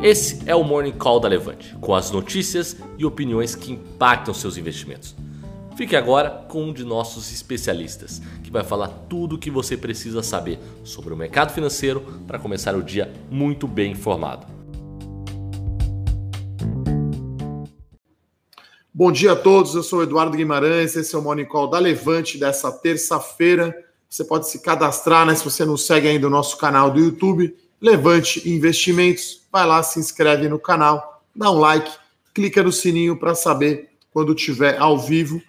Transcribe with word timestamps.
Esse 0.00 0.38
é 0.46 0.54
o 0.54 0.62
Morning 0.62 0.92
Call 0.92 1.18
da 1.18 1.26
Levante, 1.26 1.74
com 1.80 1.92
as 1.92 2.12
notícias 2.12 2.76
e 2.96 3.04
opiniões 3.04 3.56
que 3.56 3.72
impactam 3.72 4.32
seus 4.32 4.56
investimentos. 4.56 5.16
Fique 5.76 5.96
agora 5.96 6.30
com 6.48 6.66
um 6.66 6.72
de 6.72 6.84
nossos 6.84 7.32
especialistas, 7.32 8.22
que 8.44 8.50
vai 8.50 8.62
falar 8.62 8.86
tudo 9.08 9.34
o 9.34 9.38
que 9.38 9.50
você 9.50 9.76
precisa 9.76 10.22
saber 10.22 10.60
sobre 10.84 11.12
o 11.12 11.16
mercado 11.16 11.52
financeiro 11.52 12.00
para 12.28 12.38
começar 12.38 12.76
o 12.76 12.82
dia 12.82 13.12
muito 13.28 13.66
bem 13.66 13.90
informado. 13.90 14.46
Bom 18.94 19.10
dia 19.10 19.32
a 19.32 19.36
todos, 19.36 19.74
eu 19.74 19.82
sou 19.82 20.04
Eduardo 20.04 20.36
Guimarães, 20.36 20.94
esse 20.94 21.12
é 21.12 21.18
o 21.18 21.22
Morning 21.22 21.44
Call 21.44 21.68
da 21.68 21.80
Levante 21.80 22.38
dessa 22.38 22.70
terça-feira. 22.70 23.76
Você 24.08 24.22
pode 24.22 24.48
se 24.48 24.60
cadastrar, 24.60 25.26
né? 25.26 25.34
Se 25.34 25.44
você 25.44 25.64
não 25.64 25.76
segue 25.76 26.06
ainda 26.06 26.28
o 26.28 26.30
nosso 26.30 26.56
canal 26.56 26.88
do 26.88 27.00
YouTube, 27.00 27.52
Levante 27.80 28.48
Investimentos. 28.48 29.46
Vai 29.50 29.66
lá, 29.66 29.82
se 29.82 29.98
inscreve 29.98 30.48
no 30.48 30.58
canal, 30.58 31.22
dá 31.34 31.50
um 31.50 31.58
like, 31.58 31.90
clica 32.34 32.62
no 32.62 32.72
sininho 32.72 33.16
para 33.16 33.34
saber 33.34 33.88
quando 34.12 34.34
tiver 34.34 34.78
ao 34.78 34.98
vivo. 34.98 35.40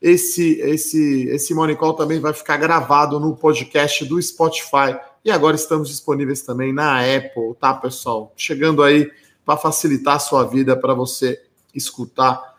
Esse 0.00 0.60
esse 0.60 1.24
esse 1.28 1.52
Morning 1.54 1.74
Call 1.74 1.94
também 1.94 2.20
vai 2.20 2.32
ficar 2.32 2.56
gravado 2.56 3.18
no 3.18 3.34
podcast 3.34 4.04
do 4.04 4.20
Spotify 4.22 4.96
e 5.24 5.30
agora 5.30 5.56
estamos 5.56 5.88
disponíveis 5.88 6.42
também 6.42 6.72
na 6.72 7.00
Apple, 7.00 7.54
tá, 7.58 7.74
pessoal? 7.74 8.32
Chegando 8.36 8.82
aí 8.82 9.10
para 9.44 9.56
facilitar 9.56 10.16
a 10.16 10.20
sua 10.20 10.44
vida 10.44 10.76
para 10.76 10.94
você 10.94 11.42
escutar 11.74 12.56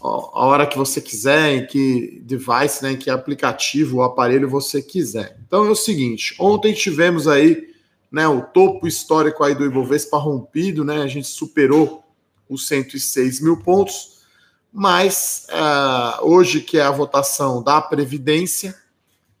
a 0.00 0.44
hora 0.44 0.66
que 0.66 0.76
você 0.76 1.00
quiser, 1.00 1.54
em 1.54 1.66
que 1.66 2.20
device, 2.22 2.82
né, 2.82 2.92
em 2.92 2.96
que 2.96 3.08
aplicativo 3.08 3.98
ou 3.98 4.02
aparelho 4.02 4.48
você 4.48 4.82
quiser. 4.82 5.38
Então 5.46 5.64
é 5.66 5.70
o 5.70 5.74
seguinte, 5.74 6.34
ontem 6.38 6.74
tivemos 6.74 7.26
aí 7.26 7.68
né, 8.10 8.26
o 8.26 8.42
topo 8.42 8.86
histórico 8.86 9.44
aí 9.44 9.54
do 9.54 9.66
Ibovespa 9.66 10.16
rompido, 10.16 10.84
né, 10.84 11.02
a 11.02 11.06
gente 11.06 11.28
superou 11.28 12.04
os 12.48 12.66
106 12.66 13.40
mil 13.40 13.58
pontos, 13.58 14.22
mas 14.72 15.46
uh, 15.50 16.24
hoje 16.26 16.60
que 16.60 16.78
é 16.78 16.82
a 16.82 16.90
votação 16.90 17.62
da 17.62 17.80
Previdência, 17.80 18.74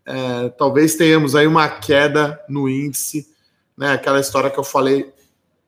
uh, 0.06 0.50
talvez 0.58 0.94
tenhamos 0.94 1.34
aí 1.34 1.46
uma 1.46 1.68
queda 1.68 2.42
no 2.48 2.68
índice, 2.68 3.28
né, 3.76 3.92
aquela 3.92 4.20
história 4.20 4.50
que 4.50 4.58
eu 4.58 4.64
falei, 4.64 5.12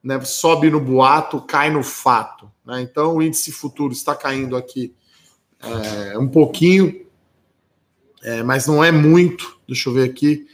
né, 0.03 0.21
sobe 0.23 0.71
no 0.71 0.81
boato, 0.81 1.41
cai 1.41 1.71
no 1.71 1.83
fato. 1.83 2.51
Né, 2.65 2.83
então 2.83 3.17
o 3.17 3.23
índice 3.23 3.51
futuro 3.51 3.93
está 3.93 4.15
caindo 4.15 4.57
aqui 4.57 4.95
uh, 5.63 6.21
um 6.21 6.29
pouquinho, 6.29 7.07
mas 8.45 8.67
não 8.67 8.85
é 8.85 8.93
muito, 8.93 9.59
deixa 9.67 9.89
eu 9.89 9.95
ver 9.95 10.11
aqui, 10.11 10.47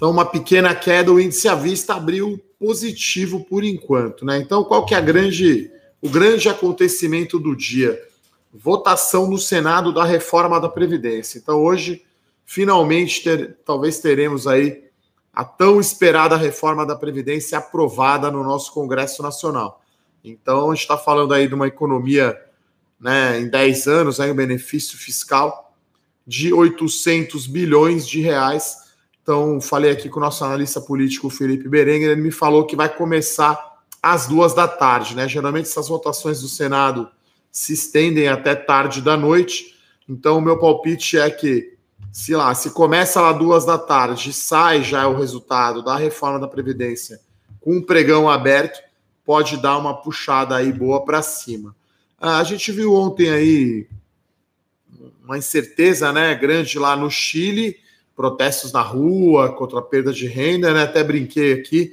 Então, 0.00 0.10
uma 0.10 0.24
pequena 0.24 0.74
queda, 0.74 1.12
o 1.12 1.20
índice 1.20 1.46
à 1.46 1.54
vista 1.54 1.92
abriu 1.92 2.42
positivo 2.58 3.44
por 3.44 3.62
enquanto, 3.62 4.24
né? 4.24 4.38
Então, 4.38 4.64
qual 4.64 4.86
que 4.86 4.94
é 4.94 5.00
grande, 5.02 5.70
o 6.00 6.08
grande 6.08 6.48
acontecimento 6.48 7.38
do 7.38 7.54
dia? 7.54 8.02
Votação 8.50 9.28
no 9.28 9.36
Senado 9.36 9.92
da 9.92 10.02
reforma 10.02 10.58
da 10.58 10.70
Previdência. 10.70 11.36
Então, 11.36 11.62
hoje, 11.62 12.02
finalmente, 12.46 13.22
ter, 13.22 13.58
talvez 13.62 13.98
teremos 13.98 14.46
aí 14.46 14.84
a 15.34 15.44
tão 15.44 15.78
esperada 15.78 16.34
reforma 16.34 16.86
da 16.86 16.96
Previdência 16.96 17.58
aprovada 17.58 18.30
no 18.30 18.42
nosso 18.42 18.72
Congresso 18.72 19.22
Nacional. 19.22 19.82
Então, 20.24 20.70
a 20.70 20.74
gente 20.74 20.80
está 20.80 20.96
falando 20.96 21.34
aí 21.34 21.46
de 21.46 21.54
uma 21.54 21.66
economia, 21.66 22.40
né, 22.98 23.38
em 23.38 23.50
10 23.50 23.86
anos, 23.86 24.18
aí, 24.18 24.32
um 24.32 24.34
benefício 24.34 24.96
fiscal 24.96 25.74
de 26.26 26.54
800 26.54 27.46
bilhões 27.46 28.08
de 28.08 28.22
reais 28.22 28.88
então, 29.30 29.60
falei 29.60 29.92
aqui 29.92 30.08
com 30.08 30.18
o 30.18 30.22
nosso 30.24 30.44
analista 30.44 30.80
político, 30.80 31.30
Felipe 31.30 31.68
Berenguer, 31.68 32.10
ele 32.10 32.20
me 32.20 32.32
falou 32.32 32.66
que 32.66 32.74
vai 32.74 32.88
começar 32.88 33.78
às 34.02 34.26
duas 34.26 34.52
da 34.54 34.66
tarde, 34.66 35.14
né? 35.14 35.28
Geralmente 35.28 35.66
essas 35.66 35.86
votações 35.86 36.40
do 36.40 36.48
Senado 36.48 37.08
se 37.48 37.74
estendem 37.74 38.26
até 38.26 38.56
tarde 38.56 39.00
da 39.00 39.16
noite. 39.16 39.78
Então, 40.08 40.38
o 40.38 40.40
meu 40.40 40.58
palpite 40.58 41.16
é 41.16 41.30
que, 41.30 41.76
se 42.10 42.34
lá, 42.34 42.52
se 42.56 42.70
começa 42.70 43.20
lá 43.20 43.30
duas 43.30 43.64
da 43.64 43.78
tarde, 43.78 44.32
sai 44.32 44.82
já 44.82 45.06
o 45.06 45.16
resultado 45.16 45.80
da 45.80 45.96
reforma 45.96 46.40
da 46.40 46.48
Previdência 46.48 47.20
com 47.60 47.76
um 47.76 47.82
pregão 47.82 48.28
aberto, 48.28 48.82
pode 49.24 49.58
dar 49.58 49.78
uma 49.78 50.02
puxada 50.02 50.56
aí 50.56 50.72
boa 50.72 51.04
para 51.04 51.22
cima. 51.22 51.76
Ah, 52.20 52.38
a 52.38 52.42
gente 52.42 52.72
viu 52.72 52.92
ontem 52.94 53.30
aí 53.30 53.86
uma 55.22 55.38
incerteza 55.38 56.12
né, 56.12 56.34
grande 56.34 56.80
lá 56.80 56.96
no 56.96 57.08
Chile 57.08 57.76
protestos 58.20 58.70
na 58.70 58.82
rua 58.82 59.50
contra 59.54 59.78
a 59.78 59.82
perda 59.82 60.12
de 60.12 60.26
renda, 60.26 60.74
né? 60.74 60.82
Até 60.82 61.02
brinquei 61.02 61.54
aqui, 61.54 61.90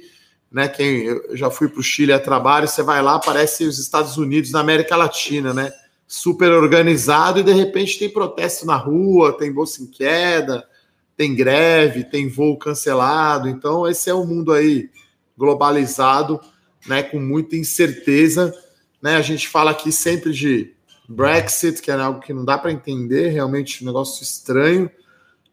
né? 0.52 0.68
Quem 0.68 1.04
eu 1.04 1.34
já 1.34 1.48
fui 1.48 1.68
para 1.68 1.80
o 1.80 1.82
Chile 1.82 2.12
a 2.12 2.18
trabalho, 2.18 2.68
você 2.68 2.82
vai 2.82 3.00
lá, 3.00 3.18
parece 3.18 3.64
os 3.64 3.78
Estados 3.78 4.18
Unidos 4.18 4.50
da 4.50 4.60
América 4.60 4.94
Latina, 4.94 5.54
né? 5.54 5.72
Super 6.06 6.52
organizado 6.52 7.40
e 7.40 7.42
de 7.42 7.54
repente 7.54 7.98
tem 7.98 8.10
protesto 8.10 8.66
na 8.66 8.76
rua, 8.76 9.38
tem 9.38 9.50
bolsa 9.50 9.82
em 9.82 9.86
queda, 9.86 10.68
tem 11.16 11.34
greve, 11.34 12.04
tem 12.04 12.28
voo 12.28 12.58
cancelado. 12.58 13.48
Então 13.48 13.88
esse 13.88 14.10
é 14.10 14.14
o 14.14 14.20
um 14.20 14.26
mundo 14.26 14.52
aí 14.52 14.90
globalizado, 15.34 16.38
né? 16.86 17.02
Com 17.02 17.18
muita 17.18 17.56
incerteza, 17.56 18.52
né? 19.00 19.16
A 19.16 19.22
gente 19.22 19.48
fala 19.48 19.70
aqui 19.70 19.90
sempre 19.90 20.30
de 20.30 20.74
Brexit, 21.08 21.80
que 21.80 21.90
é 21.90 21.94
algo 21.94 22.20
que 22.20 22.34
não 22.34 22.44
dá 22.44 22.58
para 22.58 22.70
entender, 22.70 23.30
realmente 23.30 23.82
um 23.82 23.86
negócio 23.86 24.22
estranho 24.22 24.90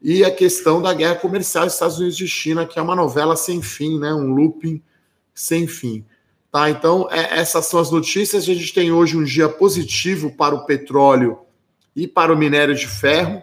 e 0.01 0.23
a 0.23 0.31
questão 0.31 0.81
da 0.81 0.93
guerra 0.93 1.15
comercial 1.15 1.65
Estados 1.65 1.97
Unidos 1.97 2.19
e 2.19 2.27
China, 2.27 2.65
que 2.65 2.77
é 2.77 2.81
uma 2.81 2.95
novela 2.95 3.35
sem 3.35 3.61
fim, 3.61 3.99
né? 3.99 4.13
Um 4.13 4.33
looping 4.33 4.81
sem 5.33 5.67
fim. 5.67 6.05
Tá? 6.51 6.69
Então, 6.69 7.07
é, 7.11 7.39
essas 7.39 7.65
são 7.65 7.79
as 7.79 7.91
notícias. 7.91 8.43
A 8.43 8.53
gente 8.53 8.73
tem 8.73 8.91
hoje 8.91 9.17
um 9.17 9.23
dia 9.23 9.49
positivo 9.49 10.31
para 10.31 10.55
o 10.55 10.65
petróleo 10.65 11.39
e 11.93 12.07
para 12.07 12.33
o 12.33 12.37
minério 12.37 12.73
de 12.73 12.87
ferro. 12.87 13.41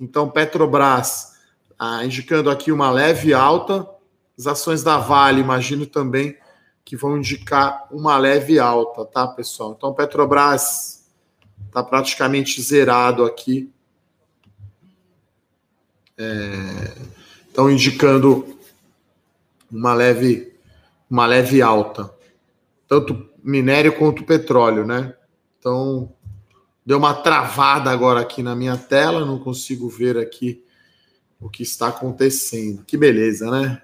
Então, 0.00 0.30
Petrobras 0.30 1.34
ah, 1.78 2.04
indicando 2.04 2.48
aqui 2.48 2.72
uma 2.72 2.90
leve 2.90 3.34
alta. 3.34 3.86
As 4.38 4.46
ações 4.46 4.82
da 4.82 4.98
Vale, 4.98 5.40
imagino 5.40 5.84
também 5.84 6.36
que 6.84 6.96
vão 6.96 7.18
indicar 7.18 7.86
uma 7.90 8.16
leve 8.16 8.58
alta, 8.58 9.04
tá, 9.04 9.26
pessoal? 9.28 9.74
Então, 9.76 9.92
Petrobras 9.92 11.06
está 11.66 11.82
praticamente 11.82 12.62
zerado 12.62 13.24
aqui 13.24 13.73
estão 16.16 17.68
é, 17.68 17.72
indicando 17.72 18.56
uma 19.70 19.94
leve, 19.94 20.52
uma 21.10 21.26
leve 21.26 21.60
alta, 21.60 22.12
tanto 22.88 23.28
minério 23.42 23.96
quanto 23.96 24.24
petróleo, 24.24 24.86
né? 24.86 25.14
Então, 25.58 26.12
deu 26.84 26.98
uma 26.98 27.14
travada 27.14 27.90
agora 27.90 28.20
aqui 28.20 28.42
na 28.42 28.54
minha 28.54 28.76
tela, 28.76 29.24
não 29.24 29.38
consigo 29.38 29.88
ver 29.88 30.16
aqui 30.16 30.64
o 31.40 31.48
que 31.48 31.62
está 31.62 31.88
acontecendo. 31.88 32.84
Que 32.84 32.96
beleza, 32.96 33.50
né? 33.50 33.82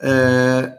É, 0.00 0.78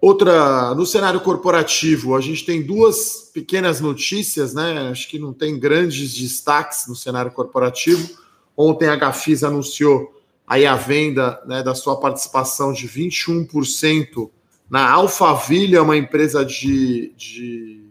outra, 0.00 0.74
no 0.74 0.84
cenário 0.84 1.20
corporativo, 1.20 2.14
a 2.16 2.20
gente 2.20 2.44
tem 2.44 2.62
duas 2.62 3.30
pequenas 3.32 3.80
notícias, 3.80 4.52
né? 4.52 4.90
Acho 4.90 5.08
que 5.08 5.18
não 5.18 5.32
tem 5.32 5.58
grandes 5.58 6.14
destaques 6.14 6.86
no 6.86 6.94
cenário 6.94 7.32
corporativo. 7.32 8.21
Ontem 8.56 8.88
a 8.88 8.96
Gafisa 8.96 9.48
anunciou 9.48 10.12
aí 10.46 10.66
a 10.66 10.76
venda 10.76 11.42
né, 11.46 11.62
da 11.62 11.74
sua 11.74 11.98
participação 11.98 12.72
de 12.72 12.88
21% 12.88 14.30
na 14.68 14.90
Alphaville, 14.90 15.78
uma 15.78 15.96
empresa 15.96 16.44
de, 16.44 17.12
de, 17.16 17.84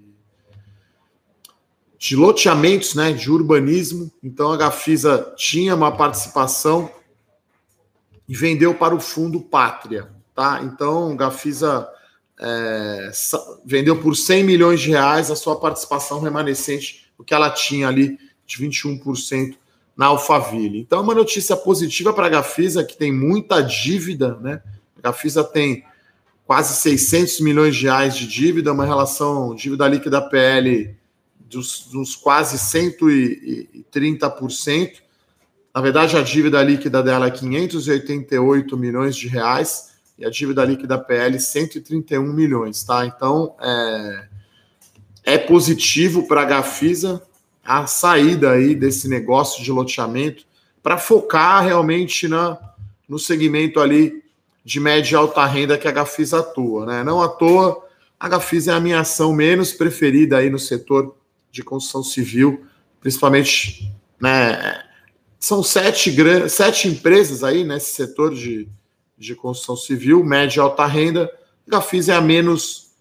de 1.98 2.16
loteamentos, 2.16 2.96
né, 2.96 3.12
de 3.13 3.31
urbanismo. 3.31 4.12
Então 4.24 4.52
a 4.52 4.58
Gafisa 4.58 5.34
tinha 5.38 5.75
uma 5.75 5.96
participação 5.96 6.92
e 8.28 8.36
vendeu 8.36 8.74
para 8.74 8.96
o 8.96 9.00
Fundo 9.00 9.42
Pátria. 9.42 10.10
Tá? 10.34 10.62
Então 10.64 11.12
a 11.12 11.16
Gafisa 11.16 11.88
é, 12.40 13.12
vendeu 13.66 14.02
por 14.02 14.16
100 14.16 14.44
milhões 14.44 14.81
de 14.81 14.90
reais 14.90 15.30
a 15.30 15.36
sua 15.36 15.60
participação 15.60 16.19
remanescente, 16.19 17.12
o 17.18 17.24
que 17.24 17.34
ela 17.34 17.50
tinha 17.50 17.88
ali 17.88 18.18
de 18.46 18.57
21% 18.57 19.56
na 19.96 20.08
Alphaville. 20.08 20.80
Então, 20.80 21.00
é 21.00 21.02
uma 21.02 21.16
notícia 21.16 21.56
positiva 21.56 22.12
para 22.14 22.26
a 22.28 22.30
Gafisa, 22.30 22.84
que 22.84 22.98
tem 22.98 23.12
muita 23.12 23.62
dívida, 23.62 24.38
né? 24.42 24.62
A 24.98 25.02
Gafisa 25.10 25.44
tem 25.44 25.84
quase 26.46 26.76
600 26.82 27.40
milhões 27.42 27.76
de 27.76 27.86
reais 27.86 28.16
de 28.16 28.28
dívida, 28.28 28.74
uma 28.74 28.86
relação 28.86 29.56
dívida 29.56 29.88
líquida 29.88 30.22
PL 30.22 30.96
dos, 31.40 31.88
dos 31.92 32.16
quase 32.16 32.58
130%. 32.58 35.02
Na 35.74 35.82
verdade, 35.82 36.18
a 36.18 36.22
dívida 36.22 36.62
líquida 36.62 37.02
dela 37.02 37.28
é 37.28 37.32
588 37.32 38.78
milhões 38.78 39.16
de 39.16 39.28
reais 39.28 39.92
e 40.18 40.26
a 40.26 40.30
dívida 40.30 40.66
líquida 40.66 40.98
PL 40.98 41.40
131 41.40 42.34
milhões, 42.34 42.84
tá? 42.84 43.06
Então, 43.06 43.56
é, 43.62 44.28
é 45.24 45.38
positivo 45.38 46.28
para 46.28 46.42
a 46.42 46.46
Gafisa, 46.46 47.24
a 47.63 47.86
saída 47.86 48.52
aí 48.52 48.75
desse 48.75 49.08
negócio 49.08 49.63
de 49.63 49.72
loteamento 49.72 50.46
para 50.81 50.98
focar 50.98 51.63
realmente 51.63 52.28
na, 52.28 52.58
no 53.08 53.19
segmento 53.19 53.80
ali 53.80 54.24
de 54.63 54.80
média 54.80 55.13
e 55.13 55.16
alta 55.16 55.46
renda 55.46 55.78
que 55.78 55.88
a 55.88 55.92
Gafisa 55.92 56.40
atua, 56.40 56.86
né? 56.86 57.04
Não 57.04 57.22
à 57.22 57.28
toa, 57.28 57.86
a 58.19 58.30
Gafisa 58.30 58.72
é 58.72 58.75
a 58.75 58.80
minha 58.80 59.00
ação 59.00 59.34
menos 59.34 59.74
preferida 59.74 60.38
aí 60.38 60.50
no 60.50 60.60
setor 60.60 61.16
de 61.52 61.63
construção 61.63 62.04
civil, 62.04 62.66
principalmente, 63.00 63.92
né? 64.19 64.84
São 65.40 65.64
sete, 65.64 66.16
sete 66.50 66.88
empresas 66.88 67.44
aí 67.44 67.64
nesse 67.64 67.96
setor 67.96 68.34
de, 68.34 68.69
de 69.18 69.36
construção 69.36 69.75
civil, 69.75 70.24
média 70.24 70.60
e 70.60 70.62
alta 70.62 70.86
renda. 70.86 71.31
A 71.68 71.72
Gafisa 71.72 72.14
é 72.14 72.16
a 72.16 72.22
menos 72.22 72.92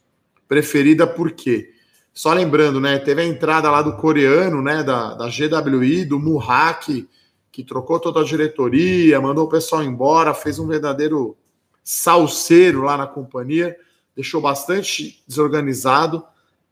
preferida, 0.49 1.06
por 1.06 1.33
quê? 1.33 1.71
Só 2.20 2.34
lembrando, 2.34 2.78
né? 2.78 2.99
Teve 2.99 3.22
a 3.22 3.25
entrada 3.25 3.70
lá 3.70 3.81
do 3.81 3.96
coreano, 3.96 4.61
né? 4.61 4.82
Da, 4.82 5.14
da 5.14 5.26
GWI, 5.26 6.05
do 6.05 6.20
Muhak, 6.20 7.08
que 7.50 7.64
trocou 7.64 7.99
toda 7.99 8.20
a 8.20 8.25
diretoria, 8.25 9.19
mandou 9.22 9.46
o 9.46 9.49
pessoal 9.49 9.82
embora, 9.82 10.34
fez 10.34 10.58
um 10.58 10.67
verdadeiro 10.67 11.34
salseiro 11.82 12.82
lá 12.82 12.99
na 12.99 13.06
companhia, 13.06 13.75
deixou 14.14 14.38
bastante 14.38 15.25
desorganizado 15.26 16.22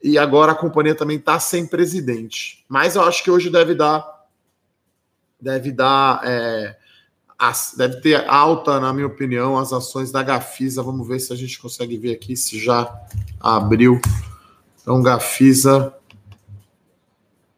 e 0.05 0.19
agora 0.19 0.53
a 0.53 0.55
companhia 0.55 0.95
também 0.95 1.17
está 1.17 1.41
sem 1.41 1.67
presidente. 1.67 2.63
Mas 2.69 2.95
eu 2.95 3.01
acho 3.01 3.25
que 3.25 3.31
hoje 3.31 3.49
deve 3.49 3.75
dar, 3.75 4.07
deve 5.41 5.73
dar, 5.73 6.21
é, 6.25 6.77
as, 7.39 7.73
deve 7.75 8.03
ter 8.03 8.29
alta, 8.29 8.79
na 8.79 8.93
minha 8.93 9.07
opinião, 9.07 9.57
as 9.57 9.73
ações 9.73 10.13
da 10.13 10.23
Gafisa. 10.23 10.83
Vamos 10.83 11.09
ver 11.09 11.19
se 11.21 11.33
a 11.33 11.37
gente 11.37 11.59
consegue 11.59 11.97
ver 11.97 12.13
aqui 12.13 12.37
se 12.37 12.63
já 12.63 12.95
abriu. 13.41 13.99
Então, 14.89 15.03
Gafisa 15.03 15.95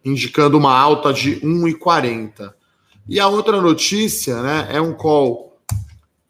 indicando 0.05 0.59
uma 0.59 0.77
alta 0.77 1.12
de 1.12 1.37
1,40. 1.37 2.53
E 3.09 3.21
a 3.21 3.29
outra 3.29 3.61
notícia, 3.61 4.43
né, 4.43 4.67
é 4.69 4.81
um 4.81 4.93
call 4.93 5.56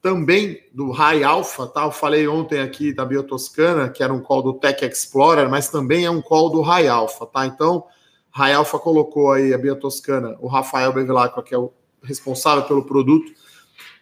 também 0.03 0.61
do 0.75 0.91
High 0.91 1.25
Alpha, 1.25 1.67
tá? 1.67 1.85
Eu 1.85 1.91
falei 1.91 2.29
ontem 2.29 2.61
aqui 2.61 2.93
da 2.93 3.07
Biotoscana, 3.07 3.89
que 3.89 4.03
era 4.03 4.13
um 4.13 4.21
call 4.21 4.43
do 4.43 4.53
Tech 4.53 4.85
Explorer, 4.85 5.49
mas 5.49 5.71
também 5.71 6.05
é 6.05 6.11
um 6.11 6.21
call 6.21 6.51
do 6.51 6.61
High 6.61 6.89
Alpha, 6.89 7.25
tá? 7.25 7.47
Então, 7.47 7.83
High 8.31 8.53
Alpha 8.53 8.79
colocou 8.79 9.33
aí 9.33 9.55
a 9.55 9.59
Biotoscana, 9.59 10.37
o 10.39 10.49
Rafael 10.49 10.93
Bevilacqua, 10.93 11.43
que 11.43 11.55
é 11.55 11.59
o 11.59 11.73
responsável 12.03 12.65
pelo 12.65 12.85
produto. 12.85 13.33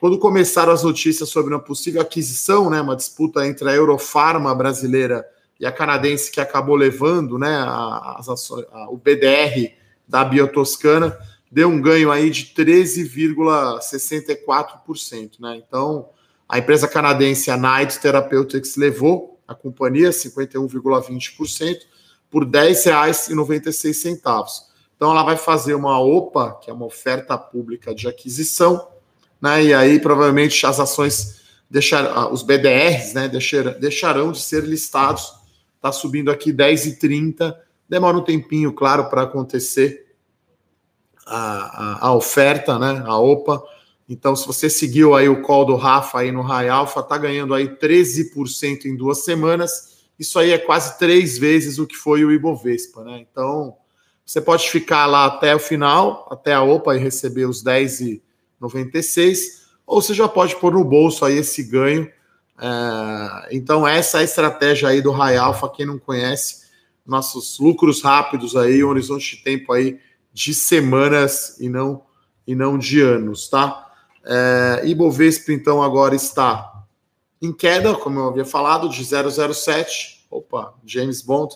Quando 0.00 0.18
começaram 0.18 0.72
as 0.72 0.82
notícias 0.82 1.28
sobre 1.28 1.54
uma 1.54 1.62
possível 1.62 2.02
aquisição, 2.02 2.68
né, 2.68 2.80
uma 2.80 2.96
disputa 2.96 3.46
entre 3.46 3.70
a 3.70 3.72
Eurofarma 3.72 4.52
brasileira 4.52 5.24
e 5.24 5.37
a 5.66 5.72
canadense 5.72 6.30
que 6.30 6.40
acabou 6.40 6.76
levando, 6.76 7.36
né, 7.38 7.64
as 8.16 8.28
ações, 8.28 8.64
a, 8.72 8.88
o 8.90 8.96
BDR 8.96 9.72
da 10.06 10.24
Biotoscana, 10.24 11.18
deu 11.50 11.68
um 11.68 11.80
ganho 11.80 12.12
aí 12.12 12.30
de 12.30 12.52
13,64%, 12.54 15.40
né? 15.40 15.56
Então, 15.56 16.10
a 16.48 16.58
empresa 16.58 16.86
canadense, 16.86 17.50
a 17.50 17.56
Knight 17.56 17.98
Therapeutics, 17.98 18.76
levou 18.76 19.40
a 19.46 19.54
companhia 19.54 20.10
51,20% 20.10 21.78
por 22.30 22.44
R$ 22.44 22.50
10,96. 22.50 24.68
Então, 24.96 25.10
ela 25.10 25.22
vai 25.22 25.36
fazer 25.36 25.74
uma 25.74 26.00
OPA, 26.00 26.58
que 26.60 26.70
é 26.70 26.72
uma 26.72 26.86
oferta 26.86 27.36
pública 27.38 27.94
de 27.94 28.08
aquisição, 28.08 28.88
né? 29.40 29.64
E 29.64 29.72
aí, 29.74 30.00
provavelmente, 30.00 30.66
as 30.66 30.80
ações 30.80 31.38
deixar, 31.70 32.04
ah, 32.06 32.28
os 32.28 32.42
BDRs, 32.42 33.14
né, 33.14 33.28
deixar, 33.28 33.74
deixarão 33.74 34.32
de 34.32 34.40
ser 34.40 34.64
listados. 34.64 35.34
Está 35.78 35.92
subindo 35.92 36.30
aqui 36.30 36.52
10,30. 36.52 37.56
Demora 37.88 38.18
um 38.18 38.24
tempinho, 38.24 38.72
claro, 38.72 39.08
para 39.08 39.22
acontecer 39.22 40.08
a, 41.24 42.08
a, 42.08 42.14
oferta, 42.14 42.78
né? 42.78 43.02
A 43.06 43.16
OPA. 43.16 43.62
Então, 44.08 44.34
se 44.34 44.46
você 44.46 44.68
seguiu 44.68 45.14
aí 45.14 45.28
o 45.28 45.40
call 45.42 45.64
do 45.64 45.76
Rafa 45.76 46.18
aí 46.18 46.32
no 46.32 46.42
High 46.42 46.68
Alpha, 46.68 47.02
tá 47.02 47.16
ganhando 47.16 47.54
aí 47.54 47.68
13% 47.68 48.86
em 48.86 48.96
duas 48.96 49.24
semanas. 49.24 50.04
Isso 50.18 50.38
aí 50.38 50.50
é 50.50 50.58
quase 50.58 50.98
três 50.98 51.38
vezes 51.38 51.78
o 51.78 51.86
que 51.86 51.94
foi 51.94 52.24
o 52.24 52.32
Ibovespa, 52.32 53.04
né? 53.04 53.24
Então, 53.30 53.76
você 54.26 54.40
pode 54.40 54.68
ficar 54.68 55.06
lá 55.06 55.26
até 55.26 55.54
o 55.54 55.60
final, 55.60 56.26
até 56.30 56.52
a 56.54 56.62
OPA 56.62 56.96
e 56.96 56.98
receber 56.98 57.46
os 57.46 57.62
10,96, 57.62 59.38
ou 59.86 60.02
você 60.02 60.12
já 60.12 60.26
pode 60.26 60.56
pôr 60.56 60.72
no 60.72 60.84
bolso 60.84 61.24
aí 61.24 61.38
esse 61.38 61.62
ganho. 61.62 62.10
É, 62.60 63.48
então, 63.56 63.86
essa 63.86 64.18
é 64.18 64.20
a 64.20 64.24
estratégia 64.24 64.88
aí 64.88 65.00
do 65.00 65.12
High 65.12 65.36
Alpha, 65.36 65.68
quem 65.68 65.86
não 65.86 65.98
conhece, 65.98 66.66
nossos 67.06 67.58
lucros 67.58 68.02
rápidos 68.02 68.56
aí, 68.56 68.82
um 68.82 68.88
horizonte 68.88 69.36
de 69.36 69.42
tempo 69.42 69.72
aí 69.72 69.98
de 70.32 70.52
semanas 70.52 71.56
e 71.58 71.68
não, 71.68 72.02
e 72.46 72.54
não 72.54 72.76
de 72.76 73.00
anos, 73.00 73.48
tá? 73.48 73.86
É, 74.24 74.82
Ibovespa, 74.84 75.52
então, 75.52 75.82
agora 75.82 76.14
está 76.14 76.78
em 77.40 77.52
queda, 77.52 77.94
como 77.94 78.18
eu 78.18 78.28
havia 78.28 78.44
falado, 78.44 78.88
de 78.88 79.02
0,07. 79.02 80.18
Opa, 80.30 80.74
James 80.84 81.22
Bond. 81.22 81.54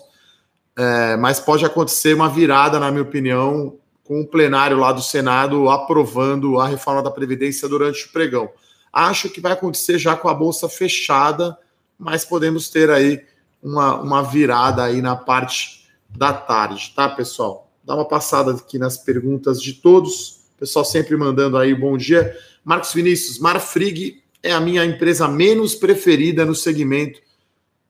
É, 0.75 1.15
mas 1.17 1.39
pode 1.39 1.65
acontecer 1.65 2.15
uma 2.15 2.29
virada, 2.29 2.79
na 2.79 2.89
minha 2.89 3.03
opinião, 3.03 3.77
com 4.03 4.21
o 4.21 4.27
plenário 4.27 4.77
lá 4.77 4.91
do 4.91 5.01
Senado 5.01 5.69
aprovando 5.69 6.59
a 6.59 6.67
reforma 6.67 7.03
da 7.03 7.11
Previdência 7.11 7.67
durante 7.67 8.05
o 8.05 8.11
pregão. 8.11 8.49
Acho 8.93 9.29
que 9.29 9.41
vai 9.41 9.51
acontecer 9.51 9.97
já 9.97 10.15
com 10.15 10.29
a 10.29 10.33
Bolsa 10.33 10.69
fechada, 10.69 11.57
mas 11.97 12.23
podemos 12.23 12.69
ter 12.69 12.91
aí 12.91 13.25
uma, 13.61 13.99
uma 13.99 14.21
virada 14.21 14.83
aí 14.83 15.01
na 15.01 15.15
parte 15.15 15.89
da 16.07 16.31
tarde, 16.31 16.93
tá, 16.95 17.09
pessoal? 17.09 17.63
dar 17.83 17.95
uma 17.95 18.05
passada 18.05 18.51
aqui 18.51 18.79
nas 18.79 18.97
perguntas 18.97 19.61
de 19.61 19.73
todos. 19.73 20.39
Pessoal 20.57 20.85
sempre 20.85 21.17
mandando 21.17 21.57
aí 21.57 21.75
bom 21.75 21.97
dia. 21.97 22.35
Marcos 22.63 22.93
Vinícius, 22.93 23.39
Marfrig 23.39 24.23
é 24.41 24.51
a 24.51 24.61
minha 24.61 24.85
empresa 24.85 25.27
menos 25.27 25.75
preferida 25.75 26.45
no 26.45 26.55
segmento 26.55 27.21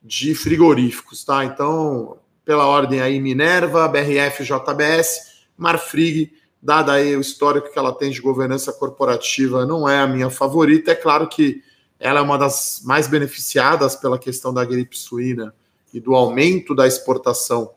de 0.01 0.33
frigoríficos, 0.33 1.23
tá? 1.23 1.45
Então, 1.45 2.17
pela 2.43 2.65
ordem 2.65 2.99
aí, 2.99 3.19
Minerva, 3.19 3.87
BRF, 3.87 4.43
JBS, 4.43 5.33
Marfrig, 5.57 6.33
dada 6.63 6.93
aí 6.93 7.15
o 7.15 7.21
histórico 7.21 7.71
que 7.71 7.77
ela 7.77 7.93
tem 7.93 8.09
de 8.09 8.21
governança 8.21 8.71
corporativa, 8.71 9.65
não 9.65 9.87
é 9.87 9.99
a 9.99 10.07
minha 10.07 10.29
favorita. 10.29 10.91
É 10.91 10.95
claro 10.95 11.27
que 11.27 11.61
ela 11.99 12.19
é 12.19 12.23
uma 12.23 12.37
das 12.37 12.81
mais 12.85 13.07
beneficiadas 13.07 13.95
pela 13.95 14.17
questão 14.17 14.53
da 14.53 14.65
gripe 14.65 14.97
suína 14.97 15.53
e 15.93 15.99
do 15.99 16.15
aumento 16.15 16.73
da 16.73 16.87
exportação 16.87 17.71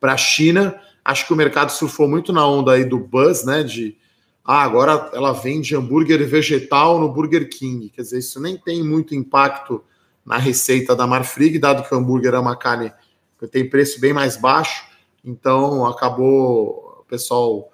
para 0.00 0.14
a 0.14 0.16
China, 0.16 0.80
Acho 1.04 1.26
que 1.26 1.32
o 1.32 1.36
mercado 1.36 1.70
surfou 1.70 2.06
muito 2.06 2.32
na 2.32 2.46
onda 2.46 2.72
aí 2.72 2.84
do 2.84 2.98
buzz, 2.98 3.44
né? 3.44 3.62
De 3.62 3.96
ah, 4.44 4.62
agora 4.62 5.10
ela 5.12 5.32
vende 5.32 5.74
hambúrguer 5.74 6.24
vegetal 6.26 7.00
no 7.00 7.08
Burger 7.08 7.48
King. 7.48 7.88
Quer 7.88 8.02
dizer, 8.02 8.18
isso 8.18 8.40
nem 8.40 8.56
tem 8.56 8.82
muito 8.82 9.14
impacto 9.14 9.82
na 10.24 10.36
receita 10.36 10.94
da 10.94 11.06
Marfrig, 11.06 11.58
dado 11.58 11.82
que 11.82 11.92
o 11.92 11.98
hambúrguer 11.98 12.34
é 12.34 12.38
uma 12.38 12.56
carne 12.56 12.92
que 13.38 13.48
tem 13.48 13.68
preço 13.68 14.00
bem 14.00 14.12
mais 14.12 14.36
baixo. 14.36 14.84
Então 15.24 15.84
acabou 15.86 17.00
o 17.00 17.04
pessoal 17.04 17.71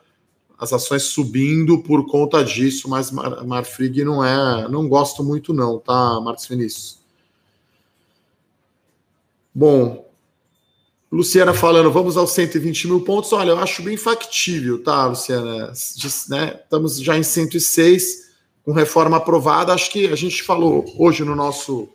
as 0.58 0.72
ações 0.72 1.04
subindo 1.04 1.78
por 1.82 2.06
conta 2.06 2.44
disso, 2.44 2.88
mas 2.88 3.10
Marfrig 3.10 4.04
não 4.04 4.24
é, 4.24 4.68
não 4.68 4.88
gosto 4.88 5.22
muito 5.22 5.54
não, 5.54 5.78
tá, 5.78 6.20
Marcos 6.20 6.46
Vinícius? 6.46 6.98
Bom, 9.54 10.08
Luciana 11.10 11.54
falando, 11.54 11.90
vamos 11.90 12.16
aos 12.16 12.32
120 12.32 12.86
mil 12.86 13.00
pontos. 13.00 13.32
Olha, 13.32 13.50
eu 13.50 13.58
acho 13.58 13.82
bem 13.82 13.96
factível, 13.96 14.82
tá, 14.82 15.06
Luciana? 15.06 15.72
Né? 16.28 16.60
Estamos 16.62 17.00
já 17.00 17.16
em 17.16 17.22
106, 17.22 18.28
com 18.62 18.72
reforma 18.72 19.16
aprovada. 19.16 19.72
Acho 19.72 19.90
que 19.90 20.06
a 20.08 20.16
gente 20.16 20.42
falou 20.42 20.84
hoje 20.98 21.24
no 21.24 21.34
nosso 21.34 21.88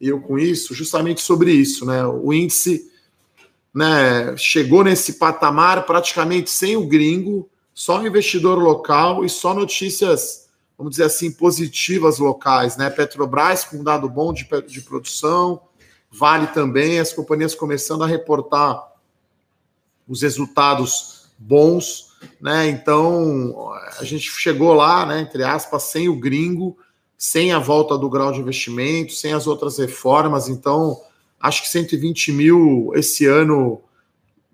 Eu 0.00 0.20
com 0.20 0.38
Isso, 0.38 0.74
justamente 0.74 1.20
sobre 1.22 1.50
isso, 1.50 1.86
né? 1.86 2.04
O 2.04 2.32
índice 2.32 2.88
né, 3.74 4.36
chegou 4.36 4.84
nesse 4.84 5.14
patamar 5.14 5.86
praticamente 5.86 6.50
sem 6.50 6.76
o 6.76 6.86
gringo, 6.86 7.48
só 7.78 8.04
investidor 8.04 8.58
local 8.58 9.24
e 9.24 9.28
só 9.28 9.54
notícias, 9.54 10.48
vamos 10.76 10.90
dizer 10.92 11.04
assim, 11.04 11.30
positivas 11.30 12.18
locais, 12.18 12.76
né? 12.76 12.90
Petrobras 12.90 13.64
com 13.64 13.76
um 13.76 13.84
dado 13.84 14.08
bom 14.08 14.32
de, 14.32 14.48
de 14.66 14.80
produção 14.80 15.62
Vale 16.10 16.46
também 16.48 16.98
as 16.98 17.12
companhias 17.12 17.54
começando 17.54 18.02
a 18.02 18.06
reportar 18.06 18.82
os 20.08 20.22
resultados 20.22 21.30
bons, 21.38 22.16
né? 22.40 22.66
Então 22.68 23.70
a 23.98 24.04
gente 24.04 24.30
chegou 24.30 24.72
lá, 24.72 25.04
né? 25.04 25.20
Entre 25.20 25.44
aspas, 25.44 25.84
sem 25.84 26.08
o 26.08 26.18
gringo, 26.18 26.76
sem 27.16 27.52
a 27.52 27.58
volta 27.58 27.96
do 27.98 28.08
grau 28.08 28.32
de 28.32 28.40
investimento, 28.40 29.12
sem 29.12 29.34
as 29.34 29.46
outras 29.46 29.78
reformas. 29.78 30.48
Então 30.48 30.98
acho 31.38 31.62
que 31.62 31.68
120 31.68 32.32
mil 32.32 32.90
esse 32.94 33.26
ano 33.26 33.82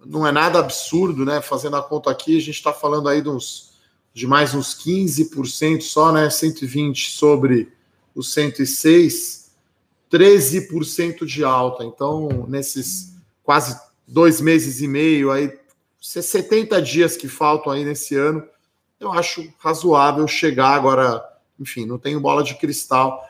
não 0.07 0.27
é 0.27 0.33
nada 0.33 0.59
absurdo, 0.59 1.25
né? 1.25 1.41
Fazendo 1.41 1.77
a 1.77 1.83
conta 1.83 2.11
aqui, 2.11 2.37
a 2.37 2.41
gente 2.41 2.57
está 2.57 2.73
falando 2.73 3.09
aí 3.09 3.23
de, 3.23 3.29
uns, 3.29 3.73
de 4.13 4.27
mais 4.27 4.55
uns 4.55 4.75
15% 4.75 5.83
só, 5.83 6.13
né? 6.13 6.31
120 6.31 7.11
sobre 7.11 7.73
os 8.15 8.33
106 8.33 9.45
13% 10.15 11.27
de 11.27 11.43
alta. 11.43 11.85
Então, 11.85 12.47
nesses 12.49 13.15
quase 13.43 13.77
dois 14.07 14.41
meses 14.41 14.81
e 14.81 14.87
meio, 14.87 15.33
aí 15.33 15.53
70 16.01 16.81
dias 16.81 17.17
que 17.17 17.27
faltam 17.27 17.73
aí 17.73 17.85
nesse 17.85 18.15
ano, 18.15 18.47
eu 19.01 19.13
acho 19.13 19.53
razoável 19.59 20.27
chegar 20.29 20.75
agora. 20.75 21.23
Enfim, 21.59 21.85
não 21.85 21.99
tenho 21.99 22.21
bola 22.21 22.45
de 22.45 22.55
cristal, 22.57 23.25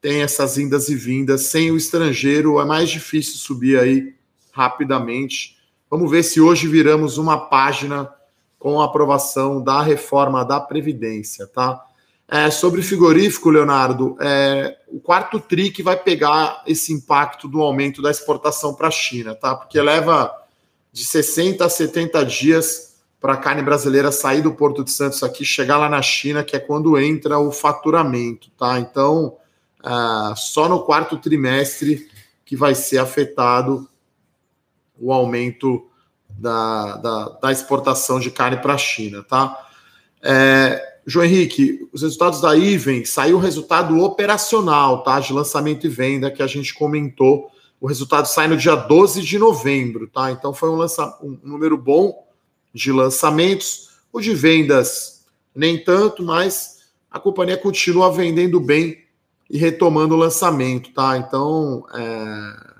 tem 0.00 0.22
essas 0.22 0.58
indas 0.58 0.88
e 0.88 0.96
vindas. 0.96 1.46
Sem 1.46 1.70
o 1.70 1.76
estrangeiro 1.76 2.58
é 2.60 2.64
mais 2.64 2.90
difícil 2.90 3.34
subir 3.34 3.78
aí 3.78 4.14
rapidamente. 4.52 5.53
Vamos 5.94 6.10
ver 6.10 6.24
se 6.24 6.40
hoje 6.40 6.66
viramos 6.66 7.18
uma 7.18 7.38
página 7.38 8.12
com 8.58 8.80
a 8.80 8.84
aprovação 8.84 9.62
da 9.62 9.80
reforma 9.80 10.44
da 10.44 10.58
Previdência, 10.58 11.46
tá? 11.46 11.84
É, 12.26 12.50
sobre 12.50 12.82
frigorífico, 12.82 13.48
Leonardo, 13.48 14.16
é, 14.20 14.76
o 14.88 14.98
quarto 14.98 15.38
TRI 15.38 15.70
que 15.70 15.84
vai 15.84 15.96
pegar 15.96 16.64
esse 16.66 16.92
impacto 16.92 17.46
do 17.46 17.62
aumento 17.62 18.02
da 18.02 18.10
exportação 18.10 18.74
para 18.74 18.88
a 18.88 18.90
China, 18.90 19.36
tá? 19.36 19.54
Porque 19.54 19.80
leva 19.80 20.34
de 20.92 21.04
60 21.04 21.64
a 21.64 21.68
70 21.68 22.24
dias 22.26 22.96
para 23.20 23.34
a 23.34 23.36
carne 23.36 23.62
brasileira 23.62 24.10
sair 24.10 24.42
do 24.42 24.52
Porto 24.52 24.82
de 24.82 24.90
Santos 24.90 25.22
aqui, 25.22 25.44
chegar 25.44 25.76
lá 25.76 25.88
na 25.88 26.02
China, 26.02 26.42
que 26.42 26.56
é 26.56 26.58
quando 26.58 26.98
entra 26.98 27.38
o 27.38 27.52
faturamento, 27.52 28.50
tá? 28.58 28.80
Então, 28.80 29.36
é, 29.80 30.34
só 30.34 30.68
no 30.68 30.82
quarto 30.82 31.16
trimestre 31.18 32.10
que 32.44 32.56
vai 32.56 32.74
ser 32.74 32.98
afetado 32.98 33.88
o 34.98 35.12
aumento 35.12 35.86
da, 36.28 36.96
da, 36.96 37.28
da 37.40 37.52
exportação 37.52 38.18
de 38.18 38.30
carne 38.30 38.56
para 38.58 38.74
a 38.74 38.78
China, 38.78 39.22
tá? 39.22 39.68
É, 40.22 40.94
João 41.06 41.26
Henrique, 41.26 41.86
os 41.92 42.02
resultados 42.02 42.40
da 42.40 42.56
Iven, 42.56 43.04
saiu 43.04 43.36
o 43.36 43.40
resultado 43.40 44.00
operacional, 44.02 45.02
tá? 45.02 45.20
De 45.20 45.32
lançamento 45.32 45.86
e 45.86 45.90
venda 45.90 46.30
que 46.30 46.42
a 46.42 46.46
gente 46.46 46.72
comentou. 46.72 47.50
O 47.80 47.86
resultado 47.86 48.26
sai 48.26 48.48
no 48.48 48.56
dia 48.56 48.74
12 48.74 49.20
de 49.20 49.38
novembro, 49.38 50.06
tá? 50.06 50.32
Então 50.32 50.54
foi 50.54 50.70
um, 50.70 50.76
lança, 50.76 51.18
um 51.22 51.38
número 51.42 51.76
bom 51.76 52.26
de 52.72 52.90
lançamentos. 52.90 53.90
O 54.12 54.20
de 54.20 54.34
vendas, 54.34 55.26
nem 55.54 55.82
tanto, 55.82 56.22
mas 56.22 56.84
a 57.10 57.20
companhia 57.20 57.56
continua 57.56 58.10
vendendo 58.12 58.58
bem 58.58 59.04
e 59.50 59.58
retomando 59.58 60.14
o 60.14 60.18
lançamento, 60.18 60.90
tá? 60.92 61.18
Então, 61.18 61.84
é, 61.92 62.74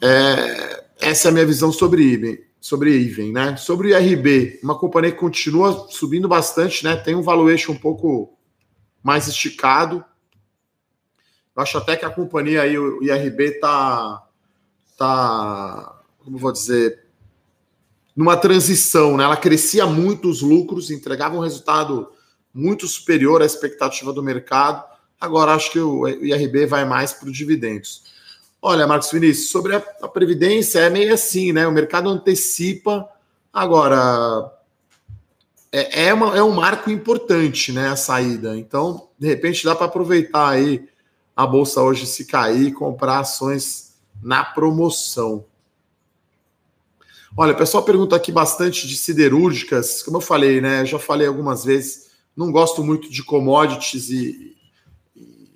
é, 0.00 0.81
essa 1.02 1.28
é 1.28 1.30
a 1.30 1.32
minha 1.32 1.46
visão 1.46 1.72
sobre 1.72 2.02
Iven 2.02 2.38
sobre 2.62 2.96
Even, 2.96 3.32
né? 3.32 3.56
Sobre 3.56 3.88
o 3.88 3.98
IRB, 3.98 4.60
uma 4.62 4.78
companhia 4.78 5.10
que 5.10 5.18
continua 5.18 5.88
subindo 5.90 6.28
bastante, 6.28 6.84
né? 6.84 6.94
Tem 6.94 7.12
um 7.12 7.20
valuation 7.20 7.72
um 7.72 7.78
pouco 7.78 8.38
mais 9.02 9.26
esticado. 9.26 10.02
Eu 11.56 11.62
acho 11.62 11.76
até 11.76 11.96
que 11.96 12.04
a 12.04 12.10
companhia 12.10 12.62
aí, 12.62 12.78
o 12.78 13.02
IRB, 13.02 13.58
tá, 13.58 14.22
tá, 14.96 16.02
como 16.20 16.38
vou 16.38 16.52
dizer, 16.52 17.04
numa 18.14 18.36
transição, 18.36 19.16
né? 19.16 19.24
Ela 19.24 19.36
crescia 19.36 19.84
muito 19.84 20.28
os 20.28 20.40
lucros, 20.40 20.92
entregava 20.92 21.34
um 21.34 21.40
resultado 21.40 22.12
muito 22.54 22.86
superior 22.86 23.42
à 23.42 23.44
expectativa 23.44 24.12
do 24.12 24.22
mercado. 24.22 24.84
Agora 25.20 25.52
acho 25.52 25.72
que 25.72 25.80
o 25.80 26.06
IRB 26.06 26.66
vai 26.66 26.84
mais 26.84 27.12
para 27.12 27.28
os 27.28 27.36
dividendos. 27.36 28.04
Olha, 28.64 28.86
Marcos 28.86 29.10
Vinícius, 29.10 29.50
sobre 29.50 29.74
a, 29.74 29.80
Previdência 29.80 30.78
é 30.78 30.88
meio 30.88 31.12
assim, 31.12 31.52
né? 31.52 31.66
O 31.66 31.72
mercado 31.72 32.08
antecipa. 32.08 33.08
Agora, 33.52 34.56
é, 35.72 36.04
é, 36.04 36.14
uma, 36.14 36.36
é 36.36 36.42
um 36.44 36.52
marco 36.52 36.88
importante, 36.88 37.72
né? 37.72 37.88
A 37.88 37.96
saída. 37.96 38.56
Então, 38.56 39.08
de 39.18 39.26
repente, 39.26 39.64
dá 39.64 39.74
para 39.74 39.86
aproveitar 39.86 40.48
aí 40.48 40.88
a 41.34 41.44
bolsa 41.44 41.82
hoje 41.82 42.06
se 42.06 42.24
cair 42.24 42.68
e 42.68 42.72
comprar 42.72 43.18
ações 43.18 43.96
na 44.22 44.44
promoção. 44.44 45.44
Olha, 47.36 47.54
o 47.54 47.56
pessoal 47.56 47.82
pergunta 47.82 48.14
aqui 48.14 48.30
bastante 48.30 48.86
de 48.86 48.96
siderúrgicas. 48.96 50.04
Como 50.04 50.18
eu 50.18 50.20
falei, 50.20 50.60
né? 50.60 50.86
Já 50.86 51.00
falei 51.00 51.26
algumas 51.26 51.64
vezes, 51.64 52.12
não 52.36 52.52
gosto 52.52 52.84
muito 52.84 53.10
de 53.10 53.24
commodities 53.24 54.08
e, 54.08 54.56
e, 55.16 55.50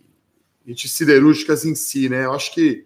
e 0.67 0.75
de 0.75 0.89
siderúrgicas 0.89 1.65
em 1.65 1.77
si, 1.77 2.09
né? 2.09 2.25
Eu 2.25 2.33
acho 2.33 2.53
que 2.53 2.86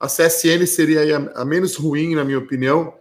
a 0.00 0.06
CSN 0.06 0.66
seria 0.66 1.30
a, 1.34 1.44
menos 1.44 1.76
ruim, 1.76 2.14
na 2.14 2.24
minha 2.24 2.38
opinião. 2.38 2.94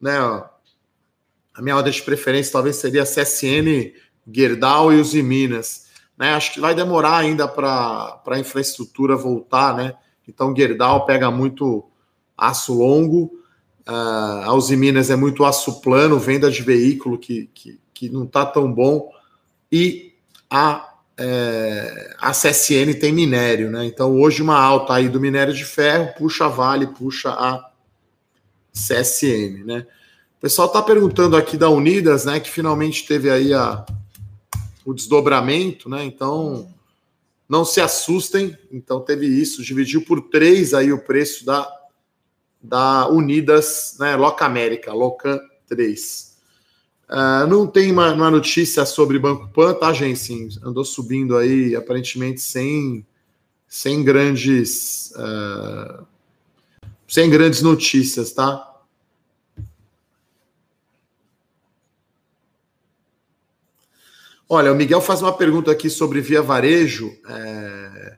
Né? 0.00 0.16
A 0.16 1.60
minha 1.60 1.76
ordem 1.76 1.92
de 1.92 2.00
preferência 2.02 2.52
talvez 2.52 2.76
seria 2.76 3.02
a 3.02 3.06
CSN, 3.06 3.92
Gerdau 4.32 4.92
e 4.92 5.00
os 5.00 5.12
Minas. 5.14 5.88
Né? 6.16 6.32
Acho 6.32 6.54
que 6.54 6.60
vai 6.60 6.76
demorar 6.76 7.16
ainda 7.16 7.48
para 7.48 8.22
a 8.24 8.38
infraestrutura 8.38 9.16
voltar, 9.16 9.76
né? 9.76 9.94
Então, 10.28 10.54
Gerdau 10.54 11.04
pega 11.04 11.28
muito 11.32 11.84
aço 12.38 12.72
longo, 12.74 13.24
uh, 13.88 14.44
a 14.44 14.54
Uzi 14.54 14.76
Minas 14.76 15.10
é 15.10 15.16
muito 15.16 15.44
aço 15.44 15.80
plano, 15.80 16.20
venda 16.20 16.48
de 16.48 16.62
veículo 16.62 17.18
que, 17.18 17.50
que, 17.52 17.80
que 17.92 18.08
não 18.08 18.24
está 18.24 18.46
tão 18.46 18.72
bom, 18.72 19.10
e 19.70 20.14
a 20.48 20.91
é, 21.24 22.16
a 22.18 22.32
CSN 22.32 22.94
tem 22.98 23.12
minério, 23.12 23.70
né? 23.70 23.86
Então 23.86 24.20
hoje 24.20 24.42
uma 24.42 24.58
alta 24.58 24.94
aí 24.94 25.08
do 25.08 25.20
minério 25.20 25.54
de 25.54 25.64
ferro 25.64 26.12
puxa 26.18 26.46
a 26.46 26.48
Vale, 26.48 26.88
puxa 26.88 27.30
a 27.30 27.70
CSN, 28.72 29.64
né? 29.64 29.86
O 30.38 30.40
pessoal 30.40 30.66
está 30.66 30.82
perguntando 30.82 31.36
aqui 31.36 31.56
da 31.56 31.70
Unidas, 31.70 32.24
né? 32.24 32.40
Que 32.40 32.50
finalmente 32.50 33.06
teve 33.06 33.30
aí 33.30 33.54
a, 33.54 33.86
o 34.84 34.92
desdobramento, 34.92 35.88
né? 35.88 36.04
Então 36.04 36.68
não 37.48 37.64
se 37.64 37.80
assustem. 37.80 38.58
Então 38.72 39.00
teve 39.00 39.26
isso, 39.26 39.62
dividiu 39.62 40.04
por 40.04 40.22
três 40.22 40.74
aí 40.74 40.92
o 40.92 41.04
preço 41.04 41.46
da, 41.46 41.70
da 42.60 43.08
Unidas, 43.08 43.94
né? 44.00 44.16
Loca 44.16 44.44
América, 44.44 44.92
Locan 44.92 45.38
3. 45.68 46.31
Uh, 47.08 47.46
não 47.46 47.66
tem 47.66 47.92
uma, 47.92 48.12
uma, 48.12 48.30
notícia 48.30 48.86
sobre 48.86 49.18
Banco 49.18 49.48
Pan, 49.48 49.74
tá, 49.74 49.92
gente? 49.92 50.18
Sim, 50.18 50.48
andou 50.62 50.84
subindo 50.84 51.36
aí, 51.36 51.76
aparentemente 51.76 52.40
sem, 52.40 53.06
sem 53.68 54.02
grandes 54.02 55.12
uh, 55.16 56.06
sem 57.06 57.28
grandes 57.28 57.60
notícias, 57.60 58.32
tá? 58.32 58.72
Olha, 64.48 64.72
o 64.72 64.74
Miguel 64.74 65.00
faz 65.00 65.20
uma 65.20 65.32
pergunta 65.32 65.70
aqui 65.70 65.90
sobre 65.90 66.22
Via 66.22 66.40
Varejo. 66.40 67.10
É... 67.28 68.16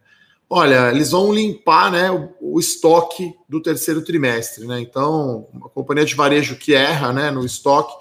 Olha, 0.48 0.90
eles 0.90 1.10
vão 1.10 1.32
limpar 1.32 1.90
né, 1.90 2.10
o, 2.10 2.34
o, 2.40 2.60
estoque 2.60 3.32
do 3.48 3.60
terceiro 3.60 4.02
trimestre, 4.02 4.64
né? 4.64 4.80
Então, 4.80 5.48
uma 5.52 5.68
companhia 5.68 6.04
de 6.04 6.14
varejo 6.14 6.54
que 6.54 6.72
erra 6.74 7.12
né, 7.12 7.30
no 7.32 7.44
estoque 7.44 7.94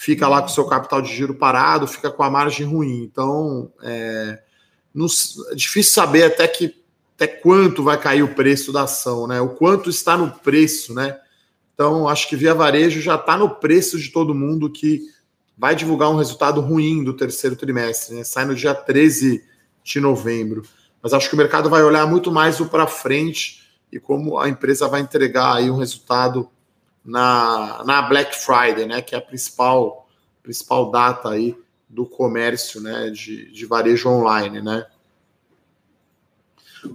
fica 0.00 0.26
lá 0.26 0.40
com 0.40 0.46
o 0.46 0.50
seu 0.50 0.64
capital 0.64 1.02
de 1.02 1.14
giro 1.14 1.34
parado, 1.34 1.86
fica 1.86 2.10
com 2.10 2.22
a 2.22 2.30
margem 2.30 2.66
ruim. 2.66 3.02
Então, 3.02 3.70
é, 3.82 4.40
é 4.96 5.54
difícil 5.54 5.92
saber 5.92 6.22
até 6.22 6.48
que 6.48 6.74
até 7.14 7.26
quanto 7.26 7.82
vai 7.82 8.00
cair 8.00 8.22
o 8.22 8.34
preço 8.34 8.72
da 8.72 8.84
ação, 8.84 9.26
né? 9.26 9.42
O 9.42 9.50
quanto 9.50 9.90
está 9.90 10.16
no 10.16 10.30
preço, 10.30 10.94
né? 10.94 11.20
Então, 11.74 12.08
acho 12.08 12.26
que 12.26 12.34
via 12.34 12.54
varejo 12.54 12.98
já 13.02 13.16
está 13.16 13.36
no 13.36 13.50
preço 13.50 13.98
de 13.98 14.08
todo 14.08 14.34
mundo 14.34 14.70
que 14.70 15.02
vai 15.54 15.76
divulgar 15.76 16.08
um 16.08 16.16
resultado 16.16 16.62
ruim 16.62 17.04
do 17.04 17.12
terceiro 17.12 17.54
trimestre, 17.54 18.16
né? 18.16 18.24
Sai 18.24 18.46
no 18.46 18.54
dia 18.54 18.74
13 18.74 19.44
de 19.84 20.00
novembro. 20.00 20.62
Mas 21.02 21.12
acho 21.12 21.28
que 21.28 21.34
o 21.34 21.38
mercado 21.38 21.68
vai 21.68 21.82
olhar 21.82 22.06
muito 22.06 22.32
mais 22.32 22.58
o 22.58 22.70
para 22.70 22.86
frente 22.86 23.68
e 23.92 24.00
como 24.00 24.38
a 24.38 24.48
empresa 24.48 24.88
vai 24.88 25.02
entregar 25.02 25.56
aí 25.56 25.70
um 25.70 25.76
resultado 25.76 26.48
na, 27.04 27.82
na 27.84 28.02
Black 28.02 28.36
Friday, 28.36 28.86
né, 28.86 29.02
que 29.02 29.14
é 29.14 29.18
a 29.18 29.22
principal, 29.22 30.08
principal 30.42 30.90
data 30.90 31.30
aí 31.30 31.56
do 31.88 32.06
comércio 32.06 32.80
né, 32.80 33.10
de, 33.10 33.50
de 33.50 33.66
varejo 33.66 34.08
online. 34.08 34.60
Né? 34.60 34.86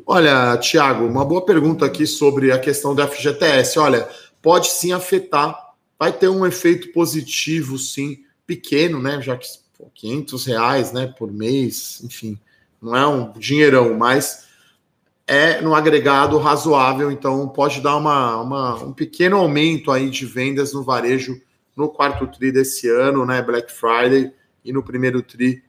Olha, 0.05 0.57
Tiago, 0.57 1.05
uma 1.05 1.25
boa 1.25 1.43
pergunta 1.43 1.85
aqui 1.85 2.07
sobre 2.07 2.51
a 2.51 2.59
questão 2.59 2.95
do 2.95 3.05
FGTS. 3.07 3.77
Olha, 3.77 4.07
pode 4.41 4.67
sim 4.67 4.93
afetar, 4.93 5.73
vai 5.99 6.11
ter 6.11 6.29
um 6.29 6.45
efeito 6.45 6.91
positivo, 6.91 7.77
sim, 7.77 8.23
pequeno, 8.45 9.01
né? 9.01 9.21
Já 9.21 9.35
que 9.35 9.47
pô, 9.77 9.89
500 9.93 10.45
reais 10.45 10.91
né, 10.91 11.13
por 11.17 11.31
mês, 11.31 12.01
enfim, 12.03 12.39
não 12.81 12.95
é 12.95 13.07
um 13.07 13.31
dinheirão, 13.33 13.95
mas 13.95 14.45
é 15.27 15.59
no 15.61 15.73
agregado 15.73 16.37
razoável, 16.37 17.11
então 17.11 17.47
pode 17.47 17.81
dar 17.81 17.97
uma, 17.97 18.37
uma, 18.41 18.75
um 18.83 18.93
pequeno 18.93 19.37
aumento 19.37 19.91
aí 19.91 20.09
de 20.09 20.25
vendas 20.25 20.73
no 20.73 20.83
varejo 20.83 21.41
no 21.75 21.89
quarto 21.89 22.27
tri 22.27 22.51
desse 22.51 22.87
ano, 22.87 23.25
né? 23.25 23.41
Black 23.41 23.71
Friday 23.71 24.31
e 24.63 24.71
no 24.71 24.83
primeiro 24.83 25.21
tri 25.21 25.63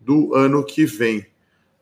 do 0.00 0.34
ano 0.34 0.64
que 0.64 0.84
vem. 0.84 1.26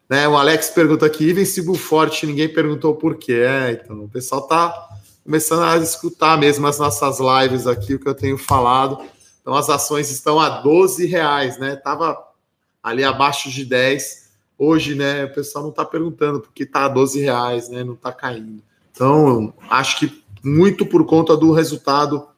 Né, 0.09 0.27
o 0.27 0.37
Alex 0.37 0.71
pergunta 0.71 1.07
aqui, 1.07 1.31
Invencible 1.31 1.79
Forte, 1.79 2.27
ninguém 2.27 2.49
perguntou 2.49 2.97
por 2.97 3.17
quê. 3.17 3.45
É, 3.47 3.71
então, 3.71 4.05
o 4.05 4.09
pessoal 4.09 4.43
tá 4.43 4.89
começando 5.23 5.63
a 5.63 5.79
escutar 5.79 6.37
mesmo 6.37 6.67
as 6.67 6.81
nossas 6.81 7.19
lives 7.21 7.67
aqui, 7.69 7.95
o 7.95 7.99
que 8.01 8.09
eu 8.09 8.15
tenho 8.15 8.37
falado. 8.37 8.99
Então, 9.41 9.55
as 9.55 9.71
ações 9.71 10.11
estão 10.11 10.41
a 10.41 10.49
12 10.49 11.07
reais, 11.07 11.59
né? 11.59 11.77
Tava 11.77 12.19
ali 12.83 13.05
abaixo 13.05 13.49
de 13.51 13.65
10 13.65 14.30
Hoje, 14.63 14.95
né, 14.95 15.25
o 15.25 15.33
pessoal 15.33 15.65
não 15.65 15.71
está 15.71 15.87
perguntando 15.87 16.39
porque 16.39 16.65
está 16.65 16.85
a 16.85 16.89
12 16.89 17.19
reais, 17.19 17.71
né, 17.71 17.83
não 17.83 17.95
está 17.95 18.13
caindo. 18.13 18.63
Então, 18.93 19.55
acho 19.71 19.99
que 19.99 20.23
muito 20.45 20.85
por 20.85 21.07
conta 21.07 21.35
do 21.35 21.51
resultado 21.51 22.29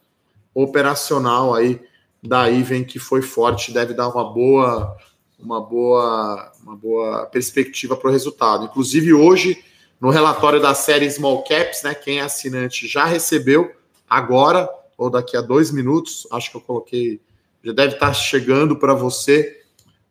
operacional 0.55 1.52
aí 1.52 1.81
da 2.23 2.49
Iven 2.49 2.85
que 2.85 3.00
foi 3.00 3.23
forte, 3.23 3.73
deve 3.73 3.93
dar 3.93 4.09
uma 4.09 4.33
boa 4.33 4.97
uma 5.37 5.61
boa 5.61 6.52
uma 6.62 6.76
boa 6.76 7.26
perspectiva 7.26 7.97
para 7.97 8.09
o 8.09 8.12
resultado. 8.12 8.67
Inclusive 8.67 9.12
hoje 9.12 9.61
no 10.00 10.11
relatório 10.11 10.62
da 10.62 10.75
série 10.75 11.11
Small 11.11 11.43
Caps, 11.43 11.83
né, 11.83 11.93
quem 11.93 12.21
é 12.21 12.23
assinante 12.23 12.87
já 12.87 13.05
recebeu 13.05 13.73
agora 14.09 14.71
ou 14.97 15.11
daqui 15.11 15.37
a 15.37 15.41
dois 15.41 15.73
minutos, 15.73 16.29
acho 16.31 16.52
que 16.52 16.57
eu 16.57 16.61
coloquei, 16.61 17.21
já 17.64 17.73
deve 17.73 17.95
estar 17.95 18.14
chegando 18.14 18.76
para 18.76 18.95
você 18.95 19.62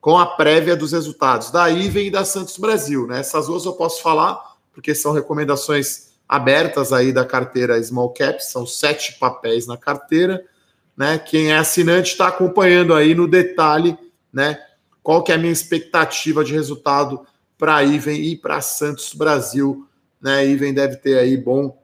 com 0.01 0.17
a 0.17 0.25
prévia 0.25 0.75
dos 0.75 0.91
resultados 0.91 1.51
da 1.51 1.69
Iven 1.69 2.07
e 2.07 2.11
da 2.11 2.25
Santos 2.25 2.57
Brasil, 2.57 3.05
né? 3.05 3.19
Essas 3.19 3.45
duas 3.45 3.63
eu 3.65 3.73
posso 3.73 4.01
falar 4.01 4.55
porque 4.73 4.95
são 4.95 5.11
recomendações 5.11 6.11
abertas 6.27 6.91
aí 6.91 7.13
da 7.13 7.23
carteira 7.23 7.81
Small 7.81 8.09
Caps, 8.11 8.51
são 8.51 8.65
sete 8.65 9.19
papéis 9.19 9.67
na 9.67 9.77
carteira, 9.77 10.43
né? 10.97 11.19
Quem 11.19 11.51
é 11.51 11.57
assinante 11.57 12.11
está 12.11 12.29
acompanhando 12.29 12.95
aí 12.95 13.13
no 13.13 13.27
detalhe, 13.27 13.95
né? 14.33 14.57
Qual 15.03 15.23
que 15.23 15.31
é 15.31 15.35
a 15.35 15.37
minha 15.37 15.53
expectativa 15.53 16.43
de 16.43 16.53
resultado 16.53 17.25
para 17.57 17.75
a 17.75 17.83
Iven 17.83 18.19
e 18.23 18.35
para 18.35 18.59
Santos 18.59 19.13
Brasil, 19.13 19.87
né? 20.19 20.37
A 20.37 20.43
Iven 20.43 20.73
deve 20.73 20.95
ter 20.95 21.19
aí 21.19 21.37
bom, 21.37 21.77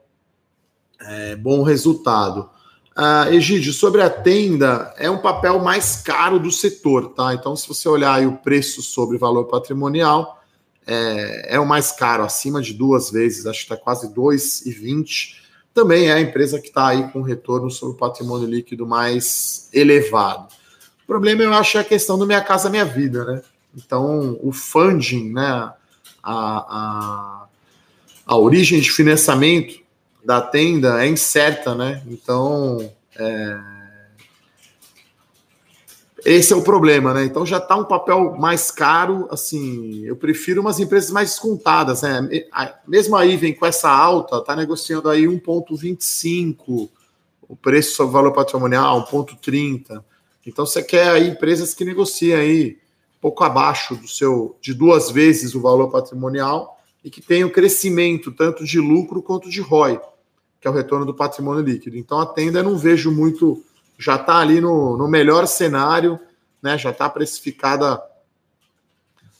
é, 1.00 1.36
bom 1.36 1.62
resultado. 1.62 2.50
Uh, 2.98 3.32
Egídio, 3.32 3.72
sobre 3.72 4.02
a 4.02 4.10
tenda, 4.10 4.92
é 4.98 5.08
um 5.08 5.18
papel 5.18 5.60
mais 5.60 5.94
caro 6.02 6.36
do 6.40 6.50
setor, 6.50 7.10
tá? 7.10 7.32
Então, 7.32 7.54
se 7.54 7.68
você 7.68 7.88
olhar 7.88 8.26
o 8.26 8.38
preço 8.38 8.82
sobre 8.82 9.16
valor 9.16 9.44
patrimonial, 9.44 10.42
é, 10.84 11.54
é 11.54 11.60
o 11.60 11.66
mais 11.66 11.92
caro, 11.92 12.24
acima 12.24 12.60
de 12.60 12.74
duas 12.74 13.08
vezes, 13.08 13.46
acho 13.46 13.60
que 13.60 13.72
está 13.72 13.76
quase 13.76 14.12
2,20. 14.12 15.36
Também 15.72 16.08
é 16.08 16.14
a 16.14 16.20
empresa 16.20 16.58
que 16.58 16.66
está 16.66 16.88
aí 16.88 17.08
com 17.12 17.22
retorno 17.22 17.70
sobre 17.70 17.94
o 17.94 17.98
patrimônio 17.98 18.48
líquido 18.48 18.84
mais 18.84 19.70
elevado. 19.72 20.48
O 21.04 21.06
problema, 21.06 21.44
eu 21.44 21.54
acho, 21.54 21.78
é 21.78 21.82
a 21.82 21.84
questão 21.84 22.18
do 22.18 22.26
Minha 22.26 22.40
Casa 22.40 22.68
Minha 22.68 22.84
Vida, 22.84 23.24
né? 23.24 23.42
Então, 23.76 24.36
o 24.42 24.50
funding, 24.50 25.32
né? 25.34 25.44
A, 25.46 25.76
a, 26.24 27.46
a 28.26 28.36
origem 28.36 28.80
de 28.80 28.90
financiamento 28.90 29.86
da 30.28 30.42
tenda 30.42 31.02
é 31.02 31.08
incerta, 31.08 31.74
né? 31.74 32.02
Então, 32.06 32.92
é, 33.18 33.58
esse 36.22 36.52
é 36.52 36.56
o 36.56 36.60
problema, 36.60 37.14
né? 37.14 37.24
Então 37.24 37.46
já 37.46 37.56
está 37.56 37.74
um 37.76 37.86
papel 37.86 38.36
mais 38.36 38.70
caro, 38.70 39.26
assim, 39.30 40.04
eu 40.04 40.14
prefiro 40.16 40.60
umas 40.60 40.78
empresas 40.78 41.10
mais 41.10 41.30
descontadas, 41.30 42.02
né? 42.02 42.28
Mesmo 42.86 43.16
aí 43.16 43.38
vem 43.38 43.54
com 43.54 43.64
essa 43.64 43.88
alta, 43.88 44.36
está 44.36 44.54
negociando 44.54 45.08
aí 45.08 45.24
1,25 45.24 46.90
o 47.48 47.56
preço 47.56 47.96
sobre 47.96 48.12
valor 48.12 48.32
patrimonial, 48.32 49.08
1,30. 49.10 50.04
Então 50.46 50.66
você 50.66 50.82
quer 50.82 51.08
aí 51.08 51.30
empresas 51.30 51.72
que 51.72 51.86
negociem 51.86 52.34
aí 52.34 52.78
pouco 53.18 53.42
abaixo 53.44 53.96
do 53.96 54.06
seu 54.06 54.58
de 54.60 54.74
duas 54.74 55.10
vezes 55.10 55.54
o 55.54 55.62
valor 55.62 55.88
patrimonial 55.88 56.78
e 57.02 57.08
que 57.08 57.22
tenham 57.22 57.48
crescimento 57.48 58.30
tanto 58.30 58.62
de 58.62 58.78
lucro 58.78 59.22
quanto 59.22 59.48
de 59.48 59.62
ROI, 59.62 59.98
que 60.60 60.66
é 60.66 60.70
o 60.70 60.74
retorno 60.74 61.06
do 61.06 61.14
patrimônio 61.14 61.62
líquido. 61.62 61.96
Então 61.96 62.20
a 62.20 62.26
tenda 62.26 62.60
eu 62.60 62.64
não 62.64 62.76
vejo 62.76 63.10
muito 63.10 63.64
já 63.98 64.14
está 64.14 64.38
ali 64.38 64.60
no, 64.60 64.96
no 64.96 65.08
melhor 65.08 65.46
cenário, 65.46 66.20
né? 66.62 66.78
Já 66.78 66.90
está 66.90 67.08
precificada 67.10 68.00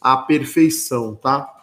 à 0.01 0.17
perfeição, 0.17 1.15
tá? 1.15 1.55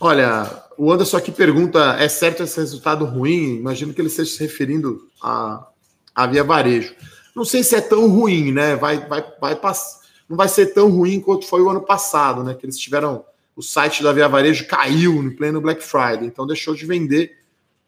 Olha, 0.00 0.64
o 0.76 0.90
Anderson 0.90 1.18
aqui 1.18 1.30
pergunta: 1.30 1.94
é 1.98 2.08
certo 2.08 2.42
esse 2.42 2.58
resultado 2.58 3.04
ruim? 3.04 3.56
Imagino 3.56 3.92
que 3.94 4.00
ele 4.00 4.08
esteja 4.08 4.30
se 4.30 4.40
referindo 4.40 5.08
a, 5.22 5.66
a 6.14 6.26
Via 6.26 6.42
Varejo. 6.42 6.94
Não 7.36 7.44
sei 7.44 7.62
se 7.62 7.76
é 7.76 7.80
tão 7.80 8.08
ruim, 8.08 8.50
né? 8.50 8.74
Vai, 8.76 9.06
vai, 9.06 9.24
vai, 9.40 9.54
não 10.30 10.36
vai 10.36 10.48
ser 10.48 10.66
tão 10.66 10.88
ruim 10.88 11.20
quanto 11.20 11.44
foi 11.44 11.60
o 11.60 11.68
ano 11.68 11.80
passado, 11.80 12.44
né? 12.44 12.54
Que 12.54 12.64
eles 12.64 12.78
tiveram 12.78 13.24
o 13.56 13.62
site 13.62 14.00
da 14.00 14.12
Via 14.12 14.28
Varejo 14.28 14.64
caiu 14.68 15.20
no 15.20 15.34
pleno 15.34 15.60
Black 15.60 15.82
Friday, 15.82 16.26
então 16.26 16.46
deixou 16.46 16.72
de 16.72 16.86
vender. 16.86 17.36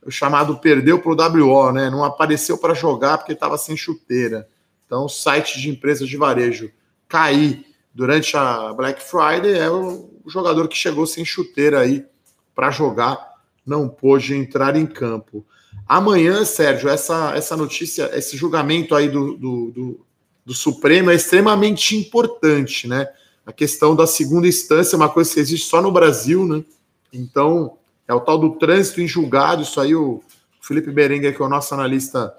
O 0.05 0.11
chamado 0.11 0.59
perdeu 0.59 0.99
para 0.99 1.13
o 1.13 1.47
WO, 1.47 1.71
né? 1.71 1.89
Não 1.89 2.03
apareceu 2.03 2.59
para 2.59 2.75
jogar 2.75 3.19
porque 3.19 3.33
estava 3.33 3.57
sem 3.57 3.77
chuteira. 3.77 4.49
Então, 4.85 5.05
o 5.05 5.09
site 5.09 5.61
de 5.61 5.71
empresas 5.71 6.09
de 6.09 6.17
varejo 6.17 6.69
cair 7.09 7.65
durante 7.95 8.37
a 8.37 8.73
Black 8.73 9.01
Friday 9.01 9.57
é 9.57 9.71
o 9.71 10.11
jogador 10.27 10.67
que 10.67 10.77
chegou 10.77 11.07
sem 11.07 11.25
chuteira 11.25 11.79
aí 11.79 12.05
para 12.57 12.73
jogar, 12.73 13.35
não 13.65 13.89
pôde 13.89 14.35
entrar 14.35 14.75
em 14.75 14.85
campo. 14.85 15.47
Amanhã, 15.87 16.45
Sérgio, 16.45 16.89
essa, 16.89 17.37
essa 17.37 17.57
notícia, 17.57 18.11
esse 18.19 18.37
julgamento 18.37 18.97
aí 18.97 19.09
do, 19.09 19.37
do, 19.37 19.71
do, 19.71 20.07
do 20.45 20.55
Supremo 20.55 21.11
é 21.11 21.15
extremamente 21.15 21.97
importante, 21.97 22.89
né? 22.89 23.09
a 23.45 23.53
questão 23.53 23.95
da 23.95 24.07
segunda 24.07 24.47
instância 24.47 24.95
é 24.95 24.99
uma 24.99 25.09
coisa 25.09 25.35
que 25.35 25.41
existe 25.41 25.69
só 25.69 25.83
no 25.83 25.91
Brasil, 25.91 26.47
né? 26.47 26.65
Então, 27.13 27.77
é 28.07 28.15
o 28.15 28.21
tal 28.21 28.39
do 28.39 28.51
trânsito 28.57 29.01
em 29.01 29.09
julgado, 29.09 29.63
isso 29.63 29.81
aí 29.81 29.95
o 29.95 30.23
Felipe 30.61 30.93
Berenguer, 30.93 31.35
que 31.35 31.43
é 31.43 31.45
o 31.45 31.49
nosso 31.49 31.75
analista 31.75 32.33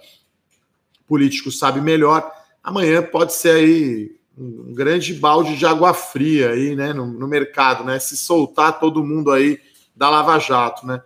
político, 1.07 1.51
sabe 1.51 1.81
melhor. 1.81 2.31
Amanhã 2.63 3.03
pode 3.03 3.33
ser 3.33 3.49
aí 3.49 4.15
um 4.37 4.73
grande 4.73 5.13
balde 5.13 5.57
de 5.57 5.65
água 5.65 5.93
fria 5.93 6.51
aí, 6.51 6.75
né, 6.75 6.93
no, 6.93 7.05
no 7.05 7.27
mercado, 7.27 7.83
né? 7.83 7.99
Se 7.99 8.15
soltar 8.15 8.79
todo 8.79 9.03
mundo 9.05 9.31
aí 9.31 9.59
da 9.95 10.09
Lava 10.09 10.39
Jato, 10.39 10.87
né? 10.87 11.01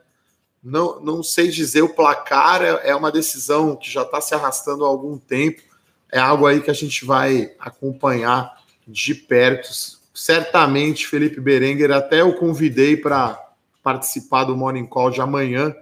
Não, 0.64 1.00
não 1.00 1.24
sei 1.24 1.50
dizer 1.50 1.82
o 1.82 1.94
placar, 1.94 2.62
é, 2.62 2.90
é 2.90 2.96
uma 2.96 3.12
decisão 3.12 3.76
que 3.76 3.90
já 3.90 4.04
está 4.04 4.22
se 4.22 4.36
arrastando 4.36 4.86
há 4.86 4.88
algum 4.88 5.18
tempo, 5.18 5.62
é 6.12 6.20
algo 6.20 6.46
aí 6.46 6.62
que 6.62 6.72
a 6.72 6.74
gente 6.74 7.06
vai 7.06 7.52
acompanhar 7.60 8.56
de 8.88 9.14
perto. 9.14 9.70
Certamente, 10.14 11.08
Felipe 11.08 11.40
Berenguer, 11.40 11.92
até 11.92 12.22
eu 12.22 12.34
convidei 12.34 12.96
para 12.98 13.40
participar 13.84 14.46
do 14.46 14.58
Morning 14.58 14.86
Call 14.86 15.12
de 15.12 15.22
amanhã 15.22 15.76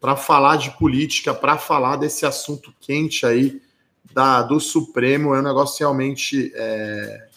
para 0.00 0.16
falar 0.16 0.56
de 0.56 0.70
política, 0.78 1.32
para 1.32 1.56
falar 1.56 1.96
desse 1.96 2.26
assunto 2.26 2.74
quente 2.80 3.24
aí 3.24 3.62
da, 4.12 4.42
do 4.42 4.58
Supremo. 4.58 5.34
É 5.34 5.38
um 5.38 5.42
negócio 5.42 5.78
realmente 5.78 6.52
é, 6.54 7.28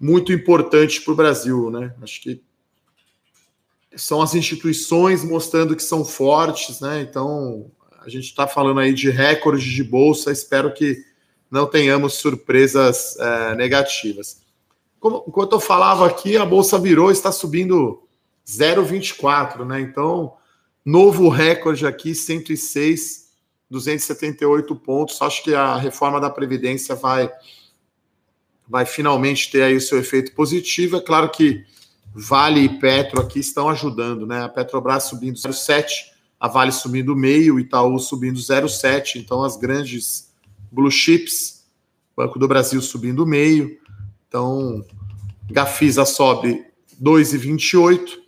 muito 0.00 0.32
importante 0.32 1.00
para 1.00 1.12
o 1.12 1.16
Brasil, 1.16 1.70
né? 1.70 1.94
Acho 2.02 2.20
que 2.20 2.42
são 3.96 4.20
as 4.20 4.34
instituições 4.34 5.24
mostrando 5.24 5.76
que 5.76 5.82
são 5.82 6.04
fortes, 6.04 6.80
né? 6.80 7.00
Então, 7.00 7.70
a 8.06 8.10
gente 8.10 8.26
está 8.26 8.46
falando 8.46 8.80
aí 8.80 8.94
de 8.94 9.10
recorde 9.10 9.68
de 9.68 9.82
bolsa. 9.82 10.30
Espero 10.30 10.72
que 10.72 11.04
não 11.50 11.66
tenhamos 11.66 12.14
surpresas 12.14 13.16
é, 13.18 13.54
negativas. 13.56 14.42
Como, 15.00 15.24
enquanto 15.26 15.52
eu 15.52 15.60
falava 15.60 16.06
aqui, 16.06 16.36
a 16.36 16.46
bolsa 16.46 16.78
virou, 16.78 17.10
está 17.10 17.32
subindo 17.32 18.02
0,24, 18.46 19.64
né? 19.64 19.80
Então, 19.80 20.34
novo 20.84 21.28
recorde 21.28 21.84
aqui, 21.84 22.14
106, 22.14 23.26
278 23.68 24.76
pontos. 24.76 25.20
Acho 25.20 25.42
que 25.42 25.54
a 25.54 25.76
reforma 25.76 26.20
da 26.20 26.30
Previdência 26.30 26.94
vai, 26.94 27.30
vai 28.68 28.86
finalmente 28.86 29.50
ter 29.50 29.62
aí 29.62 29.76
o 29.76 29.80
seu 29.80 29.98
efeito 29.98 30.32
positivo. 30.32 30.96
É 30.96 31.00
claro 31.00 31.28
que 31.28 31.64
Vale 32.14 32.60
e 32.60 32.78
Petro 32.78 33.20
aqui 33.20 33.40
estão 33.40 33.68
ajudando, 33.68 34.26
né? 34.26 34.42
A 34.42 34.48
Petrobras 34.48 35.04
subindo 35.04 35.36
0,7, 35.36 36.15
a 36.46 36.48
Vale 36.48 36.70
subindo 36.70 37.16
meio, 37.16 37.58
Itaú 37.58 37.98
subindo 37.98 38.38
0,7. 38.38 39.16
Então, 39.16 39.42
as 39.42 39.56
grandes 39.56 40.32
Blue 40.70 40.90
Chips, 40.90 41.64
Banco 42.16 42.38
do 42.38 42.46
Brasil 42.46 42.80
subindo 42.80 43.26
meio. 43.26 43.78
Então, 44.28 44.84
Gafisa 45.50 46.04
sobe 46.04 46.64
2,28. 47.02 48.18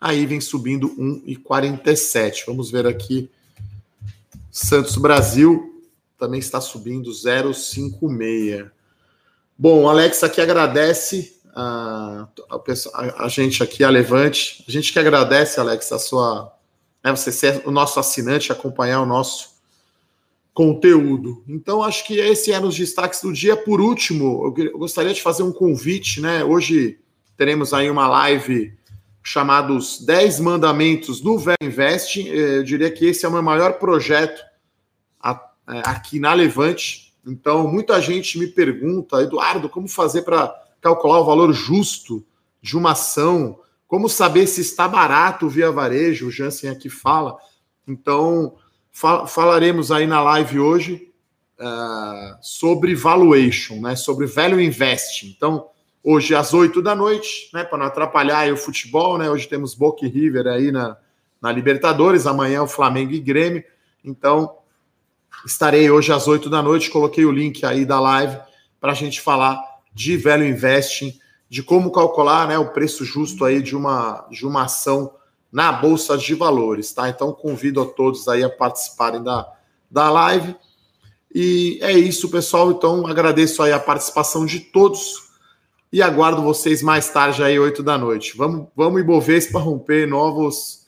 Aí 0.00 0.24
vem 0.26 0.40
subindo 0.40 0.88
1,47. 0.96 2.44
Vamos 2.46 2.70
ver 2.70 2.86
aqui. 2.86 3.28
Santos 4.50 4.96
Brasil 4.96 5.82
também 6.16 6.38
está 6.38 6.60
subindo 6.60 7.10
0,56. 7.10 8.70
Bom, 9.58 9.88
Alex 9.88 10.22
aqui 10.22 10.40
agradece 10.40 11.36
a, 11.54 12.28
a, 12.48 13.24
a, 13.24 13.28
gente 13.28 13.62
aqui, 13.62 13.82
a 13.82 13.90
Levante. 13.90 14.64
A 14.68 14.70
gente 14.70 14.92
que 14.92 14.98
agradece, 14.98 15.58
Alex, 15.58 15.90
a 15.90 15.98
sua. 15.98 16.55
Né, 17.06 17.14
você 17.14 17.30
ser 17.30 17.62
o 17.64 17.70
nosso 17.70 18.00
assinante, 18.00 18.50
acompanhar 18.50 19.00
o 19.00 19.06
nosso 19.06 19.50
conteúdo. 20.52 21.40
Então, 21.46 21.80
acho 21.80 22.04
que 22.04 22.18
esse 22.18 22.50
é 22.50 22.58
nos 22.58 22.76
destaques 22.76 23.20
do 23.20 23.32
dia. 23.32 23.56
Por 23.56 23.80
último, 23.80 24.52
eu 24.58 24.76
gostaria 24.76 25.14
de 25.14 25.22
fazer 25.22 25.44
um 25.44 25.52
convite, 25.52 26.20
né? 26.20 26.42
Hoje 26.42 26.98
teremos 27.36 27.72
aí 27.72 27.88
uma 27.88 28.08
live 28.08 28.76
chamada 29.22 29.72
Os 29.72 30.00
10 30.04 30.40
Mandamentos 30.40 31.20
do 31.20 31.38
Velho 31.38 31.56
Invest. 31.62 32.26
Eu 32.26 32.64
diria 32.64 32.90
que 32.90 33.06
esse 33.06 33.24
é 33.24 33.28
o 33.28 33.32
meu 33.32 33.42
maior 33.42 33.74
projeto 33.74 34.42
é, 35.22 35.82
aqui 35.84 36.18
na 36.18 36.32
Levante. 36.32 37.14
Então, 37.24 37.68
muita 37.68 38.00
gente 38.00 38.36
me 38.36 38.48
pergunta, 38.48 39.22
Eduardo, 39.22 39.68
como 39.68 39.86
fazer 39.86 40.22
para 40.22 40.52
calcular 40.80 41.20
o 41.20 41.24
valor 41.24 41.52
justo 41.52 42.26
de 42.60 42.76
uma 42.76 42.92
ação? 42.92 43.60
Como 43.86 44.08
saber 44.08 44.46
se 44.46 44.60
está 44.60 44.88
barato 44.88 45.48
via 45.48 45.70
varejo, 45.70 46.26
o 46.26 46.30
Jansen 46.30 46.70
aqui 46.70 46.88
fala. 46.88 47.36
Então, 47.86 48.56
fal 48.90 49.26
falaremos 49.26 49.92
aí 49.92 50.06
na 50.06 50.20
live 50.20 50.58
hoje 50.58 51.12
uh, 51.60 52.36
sobre 52.42 52.94
valuation, 52.94 53.80
né? 53.80 53.94
Sobre 53.94 54.26
value 54.26 54.60
investing. 54.60 55.34
Então, 55.36 55.68
hoje 56.02 56.34
às 56.34 56.52
8 56.52 56.82
da 56.82 56.94
noite, 56.94 57.48
né? 57.54 57.64
Para 57.64 57.78
não 57.78 57.86
atrapalhar 57.86 58.52
o 58.52 58.56
futebol, 58.56 59.18
né? 59.18 59.30
Hoje 59.30 59.48
temos 59.48 59.74
Boca 59.74 60.04
e 60.04 60.08
River 60.08 60.46
aí 60.48 60.72
na, 60.72 60.96
na 61.40 61.52
Libertadores, 61.52 62.26
amanhã 62.26 62.62
o 62.62 62.68
Flamengo 62.68 63.12
e 63.12 63.20
Grêmio. 63.20 63.64
Então, 64.04 64.58
estarei 65.44 65.90
hoje 65.90 66.12
às 66.12 66.26
8 66.26 66.50
da 66.50 66.60
noite. 66.60 66.90
Coloquei 66.90 67.24
o 67.24 67.32
link 67.32 67.64
aí 67.64 67.84
da 67.84 68.00
live 68.00 68.36
para 68.80 68.92
a 68.92 68.94
gente 68.94 69.20
falar 69.20 69.60
de 69.92 70.16
value 70.16 70.46
investing, 70.46 71.18
de 71.48 71.62
como 71.62 71.92
calcular 71.92 72.48
né, 72.48 72.58
o 72.58 72.72
preço 72.72 73.04
justo 73.04 73.44
aí 73.44 73.62
de 73.62 73.76
uma, 73.76 74.26
de 74.30 74.46
uma 74.46 74.64
ação 74.64 75.12
na 75.50 75.72
Bolsa 75.72 76.18
de 76.18 76.34
Valores, 76.34 76.92
tá? 76.92 77.08
Então 77.08 77.32
convido 77.32 77.80
a 77.80 77.86
todos 77.86 78.28
aí 78.28 78.42
a 78.42 78.50
participarem 78.50 79.22
da, 79.22 79.50
da 79.90 80.10
live. 80.10 80.56
E 81.34 81.78
é 81.82 81.92
isso, 81.92 82.28
pessoal. 82.28 82.70
Então 82.70 83.06
agradeço 83.06 83.62
aí 83.62 83.72
a 83.72 83.78
participação 83.78 84.44
de 84.44 84.60
todos 84.60 85.26
e 85.92 86.02
aguardo 86.02 86.42
vocês 86.42 86.82
mais 86.82 87.08
tarde 87.08 87.42
aí, 87.42 87.58
8 87.58 87.82
da 87.82 87.96
noite. 87.96 88.36
Vamos, 88.36 88.66
vamos 88.74 89.02
para 89.50 89.60
romper 89.60 90.06
novos 90.06 90.84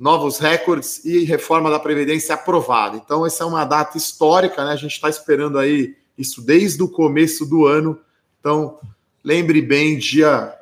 novos 0.00 0.38
recordes 0.38 1.04
e 1.04 1.24
reforma 1.24 1.70
da 1.70 1.78
Previdência 1.78 2.34
aprovada. 2.34 2.96
Então, 2.96 3.26
essa 3.26 3.44
é 3.44 3.46
uma 3.46 3.66
data 3.66 3.98
histórica, 3.98 4.64
né? 4.64 4.72
A 4.72 4.76
gente 4.76 4.94
está 4.94 5.10
esperando 5.10 5.58
aí 5.58 5.94
isso 6.16 6.40
desde 6.40 6.82
o 6.82 6.88
começo 6.88 7.44
do 7.44 7.66
ano. 7.66 8.00
Então, 8.40 8.78
lembre 9.24 9.62
bem, 9.62 9.98
dia 9.98 10.54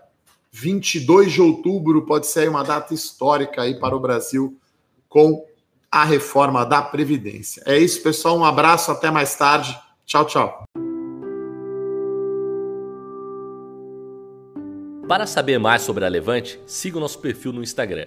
22 0.51 1.33
de 1.33 1.43
outubro 1.43 2.05
pode 2.05 2.27
ser 2.27 2.49
uma 2.49 2.63
data 2.63 2.93
histórica 2.93 3.63
aí 3.63 3.79
para 3.79 3.97
o 3.97 4.01
Brasil 4.01 4.57
com 5.09 5.47
a 5.91 6.05
reforma 6.05 6.65
da 6.65 6.83
Previdência. 6.83 7.63
É 7.67 7.79
isso, 7.79 8.03
pessoal. 8.03 8.39
Um 8.39 8.45
abraço, 8.45 8.91
até 8.91 9.11
mais 9.11 9.35
tarde. 9.35 9.79
Tchau, 10.05 10.25
tchau. 10.27 10.65
Para 15.07 15.27
saber 15.27 15.59
mais 15.59 15.83
sobre 15.83 16.05
a 16.05 16.09
Levante, 16.09 16.61
siga 16.67 16.99
o 16.99 17.01
nosso 17.01 17.19
perfil 17.19 17.53
no 17.53 17.63
Instagram 17.63 18.07